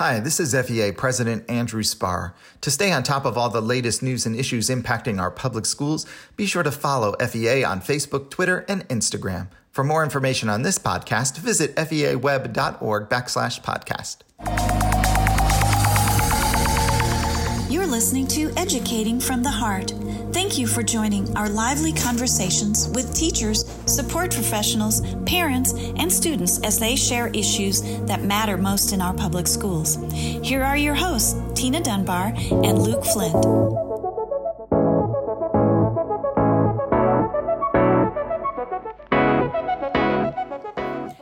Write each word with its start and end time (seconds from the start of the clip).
Hi, 0.00 0.18
this 0.18 0.40
is 0.40 0.54
FEA 0.54 0.92
President 0.92 1.44
Andrew 1.50 1.82
Spar. 1.82 2.34
To 2.62 2.70
stay 2.70 2.90
on 2.90 3.02
top 3.02 3.26
of 3.26 3.36
all 3.36 3.50
the 3.50 3.60
latest 3.60 4.02
news 4.02 4.24
and 4.24 4.34
issues 4.34 4.70
impacting 4.70 5.20
our 5.20 5.30
public 5.30 5.66
schools, 5.66 6.06
be 6.36 6.46
sure 6.46 6.62
to 6.62 6.70
follow 6.70 7.14
FEA 7.20 7.64
on 7.64 7.82
Facebook, 7.82 8.30
Twitter, 8.30 8.64
and 8.66 8.88
Instagram. 8.88 9.48
For 9.72 9.84
more 9.84 10.02
information 10.02 10.48
on 10.48 10.62
this 10.62 10.78
podcast, 10.78 11.36
visit 11.36 11.76
feaweb.org 11.76 13.10
backslash 13.10 13.60
podcast. 13.60 14.22
You're 17.70 17.86
listening 17.86 18.26
to 18.28 18.54
Educating 18.56 19.20
from 19.20 19.42
the 19.42 19.50
Heart. 19.50 19.92
Thank 20.32 20.58
you 20.58 20.68
for 20.68 20.84
joining 20.84 21.36
our 21.36 21.48
lively 21.48 21.92
conversations 21.92 22.88
with 22.90 23.12
teachers, 23.12 23.68
support 23.86 24.32
professionals, 24.32 25.02
parents, 25.26 25.72
and 25.74 26.10
students 26.12 26.60
as 26.60 26.78
they 26.78 26.94
share 26.94 27.28
issues 27.28 27.82
that 28.02 28.22
matter 28.22 28.56
most 28.56 28.92
in 28.92 29.02
our 29.02 29.12
public 29.12 29.48
schools. 29.48 29.98
Here 30.12 30.62
are 30.62 30.76
your 30.76 30.94
hosts, 30.94 31.34
Tina 31.54 31.80
Dunbar 31.80 32.32
and 32.36 32.78
Luke 32.80 33.04
Flint. 33.04 33.89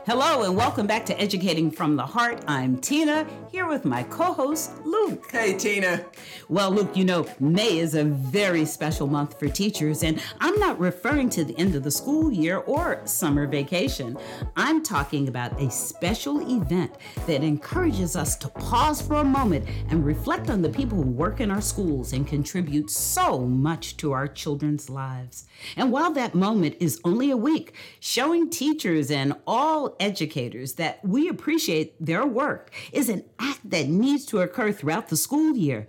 Hello 0.09 0.41
and 0.41 0.57
welcome 0.57 0.87
back 0.87 1.05
to 1.05 1.21
Educating 1.21 1.69
from 1.69 1.95
the 1.95 2.03
Heart. 2.03 2.43
I'm 2.47 2.79
Tina, 2.79 3.27
here 3.51 3.67
with 3.67 3.85
my 3.85 4.01
co 4.01 4.33
host, 4.33 4.71
Luke. 4.83 5.29
Hey, 5.31 5.55
Tina. 5.55 6.03
Well, 6.47 6.71
Luke, 6.71 6.97
you 6.97 7.05
know, 7.05 7.27
May 7.39 7.77
is 7.77 7.93
a 7.93 8.05
very 8.05 8.65
special 8.65 9.05
month 9.05 9.37
for 9.37 9.47
teachers, 9.47 10.01
and 10.01 10.19
I'm 10.39 10.57
not 10.57 10.79
referring 10.79 11.29
to 11.29 11.43
the 11.43 11.55
end 11.59 11.75
of 11.75 11.83
the 11.83 11.91
school 11.91 12.31
year 12.31 12.57
or 12.57 13.05
summer 13.05 13.45
vacation. 13.45 14.17
I'm 14.57 14.81
talking 14.81 15.27
about 15.27 15.61
a 15.61 15.69
special 15.69 16.41
event 16.41 16.91
that 17.27 17.43
encourages 17.43 18.15
us 18.15 18.35
to 18.37 18.49
pause 18.49 19.03
for 19.03 19.17
a 19.17 19.23
moment 19.23 19.67
and 19.89 20.03
reflect 20.03 20.49
on 20.49 20.63
the 20.63 20.69
people 20.69 21.03
who 21.03 21.11
work 21.11 21.39
in 21.39 21.51
our 21.51 21.61
schools 21.61 22.13
and 22.13 22.27
contribute 22.27 22.89
so 22.89 23.41
much 23.41 23.95
to 23.97 24.11
our 24.11 24.27
children's 24.27 24.89
lives. 24.89 25.45
And 25.75 25.91
while 25.91 26.11
that 26.13 26.33
moment 26.33 26.77
is 26.79 26.99
only 27.03 27.29
a 27.29 27.37
week, 27.37 27.75
showing 27.99 28.49
teachers 28.49 29.11
and 29.11 29.35
all 29.45 29.95
educators 29.99 30.73
that 30.73 31.03
we 31.05 31.27
appreciate 31.27 31.93
their 32.03 32.25
work 32.25 32.71
is 32.91 33.09
an 33.09 33.23
act 33.39 33.69
that 33.69 33.87
needs 33.87 34.25
to 34.27 34.41
occur 34.41 34.71
throughout 34.71 35.09
the 35.09 35.17
school 35.17 35.55
year. 35.55 35.87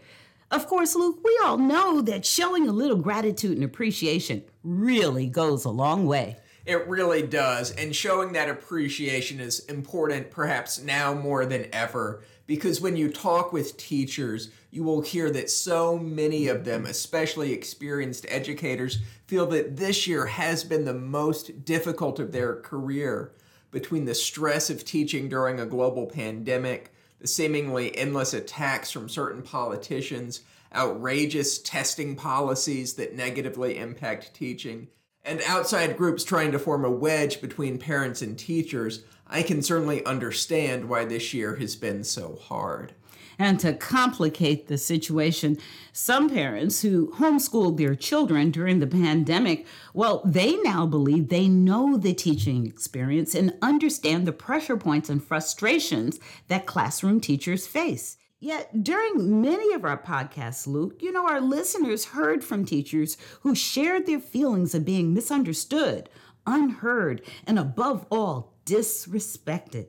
Of 0.51 0.67
course, 0.67 0.97
Luke, 0.97 1.21
we 1.25 1.39
all 1.45 1.59
know 1.59 2.01
that 2.01 2.27
showing 2.27 2.69
a 2.69 2.73
little 2.73 2.97
gratitude 2.97 3.53
and 3.53 3.65
appreciation 3.65 4.43
really 4.65 5.27
goes 5.27 5.65
a 5.65 5.71
long 5.71 6.07
way. 6.07 6.39
It 6.67 6.89
really 6.89 7.23
does. 7.23 7.71
And 7.73 7.95
showing 7.95 8.33
that 8.33 8.49
appreciation 8.49 9.41
is 9.41 9.61
important, 9.61 10.31
perhaps 10.31 10.83
now 10.83 11.15
more 11.15 11.47
than 11.47 11.67
ever, 11.73 12.23
because 12.47 12.81
when 12.81 12.97
you 12.97 13.11
talk 13.11 13.53
with 13.53 13.77
teachers, 13.77 14.51
you 14.71 14.83
will 14.83 15.03
hear 15.03 15.31
that 15.31 15.51
so 15.51 15.97
many 15.97 16.49
of 16.49 16.65
them, 16.65 16.85
especially 16.85 17.53
experienced 17.53 18.27
educators, 18.29 18.99
feel 19.27 19.47
that 19.47 19.77
this 19.77 20.07
year 20.07 20.27
has 20.27 20.65
been 20.65 20.85
the 20.85 20.95
most 20.95 21.65
difficult 21.65 22.19
of 22.19 22.33
their 22.33 22.57
career 22.57 23.33
between 23.71 24.05
the 24.05 24.15
stress 24.15 24.71
of 24.71 24.85
teaching 24.85 25.29
during 25.29 25.61
a 25.61 25.67
global 25.67 26.07
pandemic, 26.07 26.93
the 27.21 27.27
seemingly 27.27 27.97
endless 27.97 28.35
attacks 28.35 28.91
from 28.91 29.09
certain 29.09 29.43
politicians, 29.43 30.41
outrageous 30.75 31.59
testing 31.59 32.17
policies 32.17 32.95
that 32.95 33.15
negatively 33.15 33.77
impact 33.77 34.35
teaching, 34.35 34.89
and 35.25 35.43
outside 35.47 35.97
groups 35.97 36.25
trying 36.25 36.53
to 36.53 36.59
form 36.59 36.85
a 36.85 36.91
wedge 36.91 37.41
between 37.41 37.79
parents 37.79 38.23
and 38.23 38.39
teachers, 38.39 39.05
I 39.33 39.43
can 39.43 39.63
certainly 39.63 40.05
understand 40.05 40.89
why 40.89 41.05
this 41.05 41.33
year 41.33 41.57
has 41.57 41.77
been 41.77 42.03
so 42.03 42.37
hard. 42.43 42.95
And 43.39 43.59
to 43.61 43.73
complicate 43.73 44.67
the 44.67 44.77
situation, 44.77 45.57
some 45.95 46.29
parents 46.29 46.83
who 46.83 47.13
homeschooled 47.13 47.79
their 47.79 47.95
children 47.95 48.51
during 48.51 48.81
the 48.81 48.87
pandemic, 48.87 49.67
well, 49.95 50.21
they 50.27 50.57
now 50.57 50.85
believe 50.85 51.29
they 51.29 51.49
know 51.49 51.97
the 51.97 52.13
teaching 52.13 52.67
experience 52.67 53.35
and 53.35 53.57
understand 53.63 54.27
the 54.27 54.33
pressure 54.33 54.77
points 54.77 55.09
and 55.09 55.25
frustrations 55.25 56.21
that 56.49 56.67
classroom 56.67 57.19
teachers 57.19 57.67
face. 57.67 58.19
Yet, 58.41 58.83
during 58.83 59.41
many 59.41 59.73
of 59.75 59.85
our 59.85 60.03
podcasts, 60.03 60.67
Luke, 60.67 61.01
you 61.01 61.13
know, 61.13 61.27
our 61.27 61.41
listeners 61.41 62.07
heard 62.07 62.43
from 62.43 62.65
teachers 62.65 63.17
who 63.41 63.55
shared 63.55 64.07
their 64.07 64.21
feelings 64.21 64.75
of 64.75 64.85
being 64.85 65.15
misunderstood, 65.15 66.11
unheard, 66.47 67.23
and 67.47 67.59
above 67.59 68.05
all, 68.11 68.50
disrespected. 68.71 69.89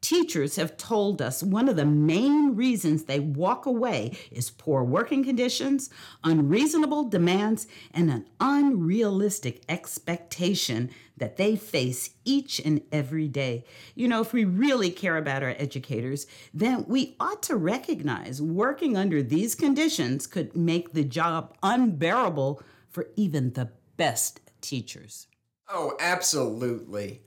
Teachers 0.00 0.56
have 0.56 0.76
told 0.76 1.22
us 1.22 1.44
one 1.44 1.68
of 1.68 1.76
the 1.76 1.86
main 1.86 2.56
reasons 2.56 3.04
they 3.04 3.20
walk 3.20 3.66
away 3.66 4.18
is 4.32 4.50
poor 4.50 4.82
working 4.82 5.22
conditions, 5.22 5.90
unreasonable 6.24 7.04
demands, 7.04 7.68
and 7.94 8.10
an 8.10 8.26
unrealistic 8.40 9.62
expectation 9.68 10.90
that 11.16 11.36
they 11.36 11.54
face 11.54 12.10
each 12.24 12.58
and 12.58 12.82
every 12.90 13.28
day. 13.28 13.64
You 13.94 14.08
know, 14.08 14.20
if 14.20 14.32
we 14.32 14.44
really 14.44 14.90
care 14.90 15.16
about 15.16 15.44
our 15.44 15.54
educators, 15.56 16.26
then 16.52 16.84
we 16.88 17.14
ought 17.20 17.42
to 17.44 17.56
recognize 17.56 18.42
working 18.42 18.96
under 18.96 19.22
these 19.22 19.54
conditions 19.54 20.26
could 20.26 20.56
make 20.56 20.94
the 20.94 21.04
job 21.04 21.56
unbearable 21.62 22.60
for 22.90 23.06
even 23.14 23.52
the 23.52 23.70
best 23.96 24.40
teachers. 24.60 25.28
Oh, 25.68 25.96
absolutely. 26.00 27.22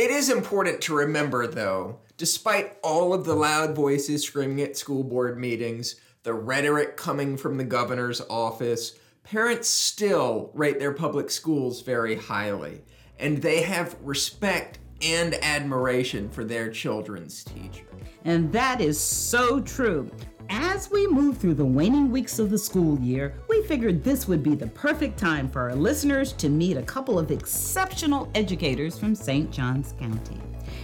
It 0.00 0.10
is 0.10 0.30
important 0.30 0.80
to 0.80 0.94
remember, 0.94 1.46
though, 1.46 1.98
despite 2.16 2.78
all 2.82 3.12
of 3.12 3.26
the 3.26 3.34
loud 3.34 3.76
voices 3.76 4.24
screaming 4.24 4.62
at 4.62 4.78
school 4.78 5.04
board 5.04 5.38
meetings, 5.38 5.96
the 6.22 6.32
rhetoric 6.32 6.96
coming 6.96 7.36
from 7.36 7.58
the 7.58 7.64
governor's 7.64 8.22
office, 8.30 8.98
parents 9.24 9.68
still 9.68 10.52
rate 10.54 10.78
their 10.78 10.94
public 10.94 11.28
schools 11.30 11.82
very 11.82 12.14
highly, 12.14 12.80
and 13.18 13.42
they 13.42 13.60
have 13.60 13.94
respect 14.02 14.78
and 15.02 15.34
admiration 15.44 16.30
for 16.30 16.44
their 16.44 16.70
children's 16.70 17.44
teachers. 17.44 17.84
And 18.24 18.50
that 18.52 18.80
is 18.80 18.98
so 18.98 19.60
true. 19.60 20.10
As 20.52 20.90
we 20.90 21.06
move 21.06 21.38
through 21.38 21.54
the 21.54 21.64
waning 21.64 22.10
weeks 22.10 22.40
of 22.40 22.50
the 22.50 22.58
school 22.58 22.98
year, 22.98 23.34
we 23.48 23.62
figured 23.68 24.02
this 24.02 24.26
would 24.26 24.42
be 24.42 24.56
the 24.56 24.66
perfect 24.66 25.16
time 25.16 25.48
for 25.48 25.70
our 25.70 25.76
listeners 25.76 26.32
to 26.32 26.48
meet 26.48 26.76
a 26.76 26.82
couple 26.82 27.20
of 27.20 27.30
exceptional 27.30 28.28
educators 28.34 28.98
from 28.98 29.14
St. 29.14 29.52
Johns 29.52 29.94
County. 30.00 30.40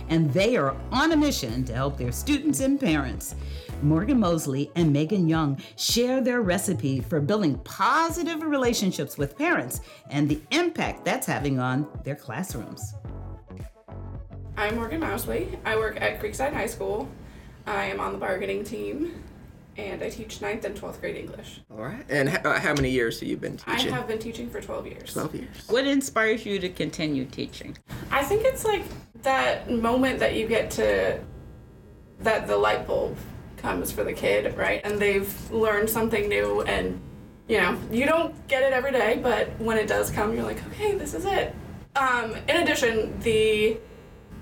And 0.08 0.32
they 0.32 0.56
are 0.56 0.76
on 0.92 1.10
a 1.10 1.16
mission 1.16 1.64
to 1.64 1.72
help 1.72 1.96
their 1.96 2.12
students 2.12 2.60
and 2.60 2.78
parents. 2.78 3.34
Morgan 3.82 4.20
Mosley 4.20 4.70
and 4.76 4.92
Megan 4.92 5.26
Young 5.26 5.60
share 5.74 6.20
their 6.20 6.42
recipe 6.42 7.00
for 7.00 7.20
building 7.20 7.58
positive 7.64 8.42
relationships 8.42 9.18
with 9.18 9.36
parents 9.36 9.80
and 10.10 10.28
the 10.28 10.40
impact 10.52 11.04
that's 11.04 11.26
having 11.26 11.58
on 11.58 11.88
their 12.04 12.14
classrooms. 12.14 12.94
I'm 14.56 14.76
Morgan 14.76 15.00
Mosley. 15.00 15.58
I 15.64 15.76
work 15.76 16.00
at 16.00 16.22
Creekside 16.22 16.52
High 16.52 16.68
School. 16.68 17.08
I 17.66 17.86
am 17.86 17.98
on 17.98 18.12
the 18.12 18.18
bargaining 18.18 18.62
team 18.62 19.24
and 19.78 20.02
I 20.02 20.10
teach 20.10 20.38
9th 20.38 20.64
and 20.64 20.74
12th 20.76 21.00
grade 21.00 21.16
English. 21.16 21.60
All 21.70 21.84
right. 21.84 22.04
And 22.08 22.28
how, 22.28 22.58
how 22.58 22.74
many 22.74 22.90
years 22.90 23.20
have 23.20 23.28
you 23.28 23.36
been 23.36 23.56
teaching? 23.56 23.92
I 23.92 23.96
have 23.96 24.08
been 24.08 24.18
teaching 24.18 24.48
for 24.48 24.60
12 24.60 24.86
years. 24.86 25.12
12 25.12 25.34
years. 25.34 25.68
What 25.68 25.86
inspires 25.86 26.46
you 26.46 26.58
to 26.58 26.68
continue 26.68 27.24
teaching? 27.26 27.76
I 28.10 28.22
think 28.22 28.44
it's 28.44 28.64
like 28.64 28.84
that 29.22 29.70
moment 29.70 30.18
that 30.20 30.34
you 30.34 30.46
get 30.46 30.70
to, 30.72 31.20
that 32.20 32.46
the 32.46 32.56
light 32.56 32.86
bulb 32.86 33.16
comes 33.56 33.92
for 33.92 34.04
the 34.04 34.12
kid, 34.12 34.56
right? 34.56 34.80
And 34.84 34.98
they've 34.98 35.50
learned 35.50 35.90
something 35.90 36.28
new 36.28 36.62
and, 36.62 37.00
you 37.48 37.58
know, 37.58 37.78
you 37.90 38.06
don't 38.06 38.34
get 38.48 38.62
it 38.62 38.72
every 38.72 38.92
day, 38.92 39.20
but 39.22 39.48
when 39.60 39.76
it 39.76 39.86
does 39.86 40.10
come, 40.10 40.34
you're 40.34 40.44
like, 40.44 40.64
okay, 40.68 40.94
this 40.96 41.14
is 41.14 41.24
it. 41.24 41.54
Um, 41.96 42.34
in 42.48 42.56
addition, 42.56 43.18
the 43.20 43.78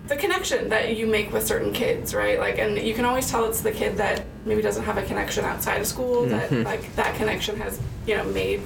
the 0.07 0.17
connection 0.17 0.69
that 0.69 0.97
you 0.97 1.07
make 1.07 1.33
with 1.33 1.47
certain 1.47 1.73
kids, 1.73 2.15
right? 2.15 2.39
Like, 2.39 2.59
and 2.59 2.77
you 2.79 2.93
can 2.95 3.05
always 3.05 3.31
tell 3.31 3.45
it's 3.47 3.63
the 3.63 3.73
kid 3.73 3.97
that 3.97 4.23
maybe 4.45 4.61
doesn't 4.61 4.85
have 4.85 4.99
a 4.99 5.03
connection 5.03 5.45
outside 5.45 5.81
of 5.81 5.87
school. 5.87 6.27
That 6.27 6.51
Mhm. 6.51 6.65
like 6.65 6.95
that 6.97 7.15
connection 7.17 7.57
has 7.59 7.81
you 8.07 8.17
know 8.17 8.25
made 8.25 8.61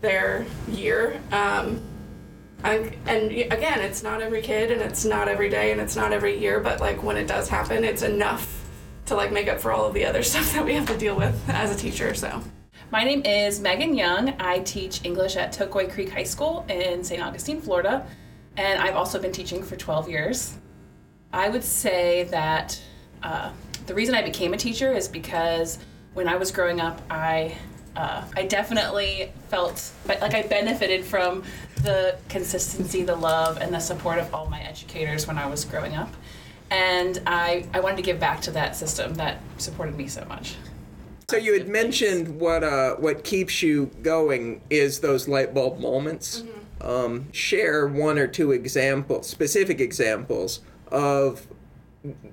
their 0.00 0.44
year. 0.68 1.20
Um, 1.30 1.80
and, 2.64 2.92
and 3.06 3.30
again, 3.32 3.80
it's 3.80 4.02
not 4.02 4.20
every 4.20 4.42
kid, 4.42 4.70
and 4.72 4.80
it's 4.80 5.04
not 5.04 5.28
every 5.28 5.48
day, 5.48 5.72
and 5.72 5.80
it's 5.80 5.94
not 5.96 6.12
every 6.12 6.38
year. 6.38 6.58
But 6.60 6.80
like 6.80 7.02
when 7.02 7.16
it 7.16 7.26
does 7.26 7.48
happen, 7.48 7.84
it's 7.84 8.02
enough 8.02 8.64
to 9.06 9.14
like 9.16 9.32
make 9.32 9.48
up 9.48 9.60
for 9.60 9.70
all 9.72 9.86
of 9.86 9.94
the 9.94 10.04
other 10.04 10.22
stuff 10.30 10.52
that 10.54 10.64
we 10.64 10.74
have 10.74 10.86
to 10.86 10.96
deal 10.98 11.16
with 11.16 11.40
as 11.48 11.74
a 11.74 11.78
teacher. 11.78 12.14
So. 12.14 12.40
My 12.90 13.04
name 13.04 13.22
is 13.24 13.60
Megan 13.60 13.94
Young. 13.94 14.34
I 14.40 14.58
teach 14.60 15.04
English 15.04 15.36
at 15.36 15.52
Tocoi 15.52 15.90
Creek 15.90 16.10
High 16.10 16.24
School 16.24 16.64
in 16.68 17.02
St. 17.02 17.22
Augustine, 17.22 17.60
Florida, 17.60 18.04
and 18.58 18.80
I've 18.82 18.96
also 18.96 19.18
been 19.18 19.32
teaching 19.32 19.62
for 19.62 19.76
12 19.76 20.08
years. 20.10 20.54
I 21.32 21.48
would 21.48 21.64
say 21.64 22.24
that 22.24 22.80
uh, 23.22 23.52
the 23.86 23.94
reason 23.94 24.14
I 24.14 24.22
became 24.22 24.52
a 24.52 24.56
teacher 24.56 24.92
is 24.92 25.08
because 25.08 25.78
when 26.14 26.28
I 26.28 26.36
was 26.36 26.50
growing 26.50 26.80
up, 26.80 27.00
I 27.10 27.56
uh, 27.96 28.24
I 28.34 28.44
definitely 28.44 29.32
felt 29.50 29.90
like 30.06 30.34
I 30.34 30.42
benefited 30.42 31.04
from 31.04 31.44
the 31.82 32.16
consistency, 32.30 33.02
the 33.02 33.16
love, 33.16 33.58
and 33.58 33.72
the 33.74 33.80
support 33.80 34.18
of 34.18 34.32
all 34.34 34.46
my 34.48 34.62
educators 34.62 35.26
when 35.26 35.36
I 35.36 35.46
was 35.46 35.64
growing 35.66 35.94
up. 35.94 36.08
and 36.72 37.20
I, 37.26 37.66
I 37.74 37.80
wanted 37.80 37.96
to 37.96 38.02
give 38.02 38.18
back 38.18 38.40
to 38.42 38.50
that 38.52 38.74
system 38.74 39.14
that 39.16 39.40
supported 39.58 39.94
me 39.94 40.08
so 40.08 40.24
much. 40.24 40.56
So 41.28 41.36
you 41.36 41.52
had 41.52 41.68
mentioned 41.68 42.40
what 42.40 42.64
uh, 42.64 42.96
what 42.96 43.24
keeps 43.24 43.62
you 43.62 43.90
going 44.02 44.62
is 44.70 45.00
those 45.00 45.28
light 45.28 45.54
bulb 45.54 45.78
moments. 45.78 46.44
Um, 46.80 47.30
share 47.32 47.86
one 47.86 48.18
or 48.18 48.26
two 48.26 48.50
examples, 48.50 49.28
specific 49.28 49.80
examples 49.80 50.60
of 50.92 51.46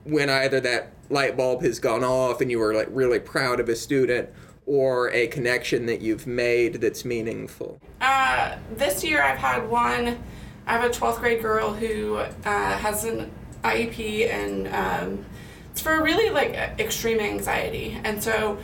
when 0.03 0.29
either 0.29 0.59
that 0.59 0.91
light 1.09 1.35
bulb 1.37 1.63
has 1.63 1.79
gone 1.79 2.03
off 2.03 2.41
and 2.41 2.51
you 2.51 2.59
were 2.59 2.73
like 2.73 2.87
really 2.91 3.19
proud 3.19 3.59
of 3.59 3.69
a 3.69 3.75
student, 3.75 4.29
or 4.69 5.09
a 5.11 5.25
connection 5.27 5.87
that 5.87 5.99
you've 5.99 6.27
made 6.27 6.75
that's 6.75 7.03
meaningful. 7.03 7.81
Uh, 7.99 8.55
this 8.75 9.03
year 9.03 9.23
I've 9.23 9.39
had 9.39 9.67
one. 9.67 10.23
I 10.67 10.73
have 10.77 10.83
a 10.83 10.93
12th 10.93 11.19
grade 11.19 11.41
girl 11.41 11.73
who 11.73 12.17
uh, 12.17 12.29
has 12.43 13.03
an 13.03 13.31
IEP 13.63 14.29
and 14.31 14.67
um, 14.67 15.25
it's 15.71 15.81
for 15.81 16.03
really 16.03 16.29
like 16.29 16.53
extreme 16.79 17.19
anxiety. 17.19 17.99
And 18.03 18.21
so 18.21 18.59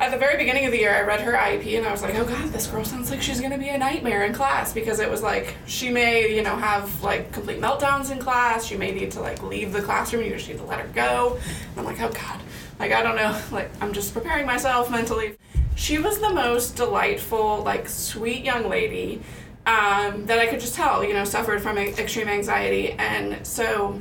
at 0.00 0.10
the 0.10 0.16
very 0.16 0.38
beginning 0.38 0.64
of 0.64 0.72
the 0.72 0.78
year, 0.78 0.94
I 0.94 1.02
read 1.02 1.20
her 1.20 1.32
IEP 1.32 1.76
and 1.76 1.86
I 1.86 1.92
was 1.92 2.00
like, 2.00 2.14
oh 2.14 2.24
god, 2.24 2.48
this 2.48 2.66
girl 2.66 2.84
sounds 2.84 3.10
like 3.10 3.20
she's 3.20 3.38
gonna 3.38 3.58
be 3.58 3.68
a 3.68 3.76
nightmare 3.76 4.24
in 4.24 4.32
class 4.32 4.72
because 4.72 4.98
it 4.98 5.10
was 5.10 5.22
like 5.22 5.54
she 5.66 5.90
may, 5.90 6.34
you 6.34 6.42
know, 6.42 6.56
have 6.56 7.02
like 7.02 7.30
complete 7.32 7.60
meltdowns 7.60 8.10
in 8.10 8.18
class. 8.18 8.64
She 8.64 8.78
may 8.78 8.92
need 8.92 9.10
to 9.12 9.20
like 9.20 9.42
leave 9.42 9.72
the 9.72 9.82
classroom. 9.82 10.24
You 10.24 10.30
just 10.30 10.48
need 10.48 10.56
to 10.56 10.64
let 10.64 10.80
her 10.80 10.88
go. 10.88 11.38
And 11.70 11.80
I'm 11.80 11.84
like, 11.84 12.00
oh 12.00 12.08
god, 12.08 12.40
like 12.78 12.92
I 12.92 13.02
don't 13.02 13.14
know, 13.14 13.38
like 13.52 13.70
I'm 13.82 13.92
just 13.92 14.14
preparing 14.14 14.46
myself 14.46 14.90
mentally. 14.90 15.36
She 15.76 15.98
was 15.98 16.18
the 16.18 16.30
most 16.30 16.76
delightful, 16.76 17.62
like 17.62 17.86
sweet 17.86 18.42
young 18.42 18.70
lady 18.70 19.20
um, 19.66 20.24
that 20.26 20.38
I 20.38 20.46
could 20.46 20.60
just 20.60 20.74
tell, 20.74 21.04
you 21.04 21.12
know, 21.12 21.24
suffered 21.24 21.60
from 21.60 21.76
extreme 21.76 22.28
anxiety. 22.28 22.92
And 22.92 23.46
so 23.46 24.00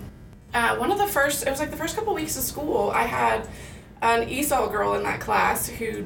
uh, 0.54 0.78
one 0.78 0.92
of 0.92 0.98
the 0.98 1.08
first, 1.08 1.46
it 1.46 1.50
was 1.50 1.60
like 1.60 1.72
the 1.72 1.78
first 1.78 1.96
couple 1.96 2.14
weeks 2.14 2.38
of 2.38 2.44
school, 2.44 2.90
I 2.92 3.04
had 3.04 3.48
an 4.02 4.28
ESOL 4.28 4.72
girl 4.72 4.96
in 4.96 5.04
that 5.04 5.20
class 5.20 5.68
who 5.68 6.06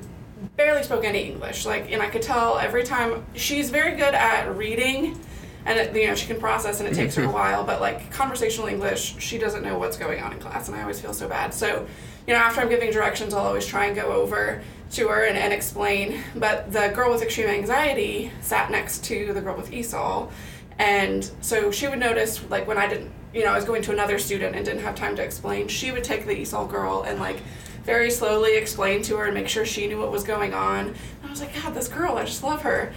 barely 0.56 0.84
spoke 0.84 1.04
any 1.04 1.24
English. 1.24 1.66
Like, 1.66 1.92
and 1.92 2.02
I 2.02 2.10
could 2.10 2.22
tell 2.22 2.58
every 2.58 2.84
time 2.84 3.26
she's 3.34 3.70
very 3.70 3.96
good 3.96 4.14
at 4.14 4.56
reading, 4.56 5.20
and 5.66 5.80
it, 5.80 5.96
you 5.96 6.08
know 6.08 6.16
she 6.16 6.28
can 6.28 6.40
process, 6.40 6.80
and 6.80 6.90
it 6.90 6.96
takes 6.96 7.16
her 7.16 7.24
a 7.24 7.26
mm-hmm. 7.26 7.34
while. 7.34 7.64
But 7.64 7.82
like 7.82 8.12
conversational 8.12 8.68
English, 8.68 9.16
she 9.20 9.38
doesn't 9.38 9.64
know 9.64 9.78
what's 9.78 9.98
going 9.98 10.22
on 10.22 10.34
in 10.34 10.40
class, 10.40 10.68
and 10.68 10.78
I 10.78 10.82
always 10.82 11.00
feel 11.00 11.14
so 11.14 11.28
bad. 11.28 11.54
So, 11.54 11.88
you 12.28 12.34
know, 12.34 12.40
after 12.40 12.62
I'm 12.62 12.70
giving 12.70 12.92
directions, 12.92 13.34
I'll 13.34 13.46
always 13.46 13.66
try 13.66 13.86
and 13.86 13.96
go 13.96 14.12
over 14.12 14.62
to 14.92 15.08
her 15.08 15.26
and, 15.26 15.38
and 15.38 15.54
explain. 15.54 16.22
But 16.36 16.72
the 16.72 16.92
girl 16.94 17.12
with 17.12 17.22
extreme 17.22 17.48
anxiety 17.48 18.32
sat 18.42 18.72
next 18.72 19.04
to 19.06 19.34
the 19.34 19.42
girl 19.42 19.56
with 19.56 19.72
ESOL, 19.72 20.32
and 20.80 21.30
so 21.42 21.72
she 21.72 21.88
would 21.88 22.00
notice 22.00 22.44
like 22.50 22.68
when 22.68 22.78
I 22.78 22.88
didn't, 22.88 23.12
you 23.34 23.44
know, 23.44 23.52
I 23.52 23.56
was 23.56 23.66
going 23.66 23.82
to 23.84 23.92
another 23.92 24.20
student 24.20 24.56
and 24.56 24.66
didn't 24.66 24.82
have 24.82 24.96
time 24.96 25.16
to 25.16 25.24
explain. 25.24 25.68
She 25.68 25.92
would 25.92 26.04
take 26.04 26.26
the 26.26 26.36
ESOL 26.36 26.70
girl 26.70 27.04
and 27.04 27.20
like 27.20 27.38
very 27.84 28.10
slowly 28.10 28.56
explain 28.56 29.02
to 29.04 29.18
her 29.18 29.26
and 29.26 29.34
make 29.34 29.48
sure 29.48 29.66
she 29.66 29.88
knew 29.88 30.00
what 30.00 30.12
was 30.12 30.24
going 30.24 30.54
on. 30.54 30.88
And 30.88 30.96
I 31.26 31.30
was 31.30 31.42
like, 31.42 31.54
God, 31.62 31.74
this 31.74 31.88
girl, 31.88 32.18
I 32.18 32.26
just 32.26 32.44
love 32.44 32.62
her. 32.62 32.94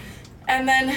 And 0.48 0.68
then 0.68 0.96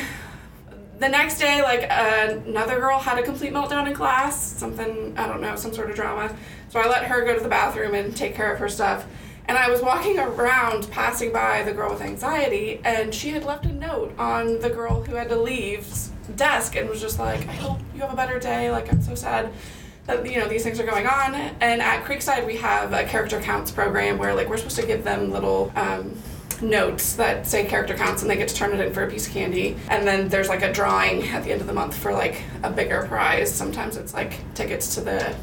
the 0.99 1.09
next 1.09 1.39
day, 1.39 1.61
like 1.61 1.89
uh, 1.89 2.39
another 2.45 2.79
girl 2.79 2.99
had 2.99 3.17
a 3.17 3.23
complete 3.23 3.53
meltdown 3.53 3.87
in 3.87 3.93
class, 3.93 4.39
something, 4.39 5.17
I 5.17 5.27
don't 5.27 5.41
know, 5.41 5.55
some 5.55 5.73
sort 5.73 5.89
of 5.89 5.95
drama. 5.95 6.35
So 6.69 6.79
I 6.79 6.87
let 6.87 7.05
her 7.05 7.25
go 7.25 7.35
to 7.35 7.41
the 7.41 7.49
bathroom 7.49 7.95
and 7.95 8.15
take 8.15 8.35
care 8.35 8.53
of 8.53 8.59
her 8.59 8.69
stuff. 8.69 9.05
And 9.47 9.57
I 9.57 9.67
was 9.67 9.81
walking 9.81 10.19
around, 10.19 10.91
passing 10.91 11.33
by 11.33 11.63
the 11.63 11.71
girl 11.71 11.89
with 11.89 12.01
anxiety, 12.01 12.81
and 12.83 13.11
she 13.11 13.29
had 13.29 13.43
left 13.43 13.65
a 13.65 13.71
note 13.71 14.13
on 14.19 14.59
the 14.59 14.69
girl 14.69 15.01
who 15.03 15.15
had 15.15 15.29
to 15.29 15.35
leave's 15.35 16.11
desk 16.35 16.75
and 16.75 16.87
was 16.87 17.01
just 17.01 17.17
like, 17.17 17.47
I 17.47 17.53
hope 17.53 17.79
you 17.95 18.01
have 18.01 18.13
a 18.13 18.15
better 18.15 18.37
day. 18.37 18.69
Like, 18.69 18.93
I'm 18.93 19.01
so 19.01 19.15
sad 19.15 19.51
you 20.23 20.39
know 20.39 20.47
these 20.47 20.63
things 20.63 20.79
are 20.79 20.85
going 20.85 21.07
on. 21.07 21.35
And 21.35 21.81
at 21.81 22.03
Creekside, 22.03 22.45
we 22.45 22.57
have 22.57 22.93
a 22.93 23.03
character 23.03 23.39
counts 23.41 23.71
program 23.71 24.17
where 24.17 24.33
like 24.33 24.49
we're 24.49 24.57
supposed 24.57 24.77
to 24.77 24.85
give 24.87 25.03
them 25.03 25.31
little. 25.31 25.71
Um, 25.75 26.15
notes 26.61 27.13
that 27.13 27.47
say 27.47 27.65
character 27.65 27.95
counts 27.95 28.21
and 28.21 28.29
they 28.29 28.35
get 28.35 28.49
to 28.49 28.55
turn 28.55 28.73
it 28.73 28.85
in 28.85 28.93
for 28.93 29.03
a 29.03 29.09
piece 29.09 29.27
of 29.27 29.33
candy 29.33 29.77
and 29.89 30.05
then 30.05 30.27
there's 30.27 30.49
like 30.49 30.61
a 30.61 30.71
drawing 30.73 31.25
at 31.29 31.43
the 31.43 31.51
end 31.51 31.61
of 31.61 31.67
the 31.67 31.73
month 31.73 31.95
for 31.95 32.11
like 32.11 32.41
a 32.63 32.69
bigger 32.69 33.05
prize 33.07 33.53
sometimes 33.53 33.95
it's 33.95 34.13
like 34.13 34.39
tickets 34.55 34.93
to 34.95 34.99
the 34.99 35.33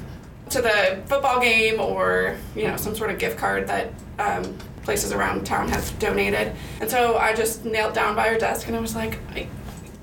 to 0.51 0.61
the 0.61 1.03
football 1.07 1.41
game 1.41 1.81
or 1.81 2.37
you 2.55 2.65
know 2.65 2.77
some 2.77 2.95
sort 2.95 3.11
of 3.11 3.19
gift 3.19 3.39
card 3.39 3.67
that 3.67 3.91
um, 4.19 4.57
places 4.83 5.13
around 5.13 5.45
town 5.47 5.69
have 5.69 5.99
donated 5.99 6.53
and 6.81 6.91
so 6.91 7.17
i 7.17 7.35
just 7.35 7.65
knelt 7.65 7.95
down 7.95 8.15
by 8.15 8.29
her 8.29 8.39
desk 8.39 8.67
and 8.67 8.77
i 8.77 8.81
was 8.81 8.95
like 8.95 9.19
I, 9.31 9.49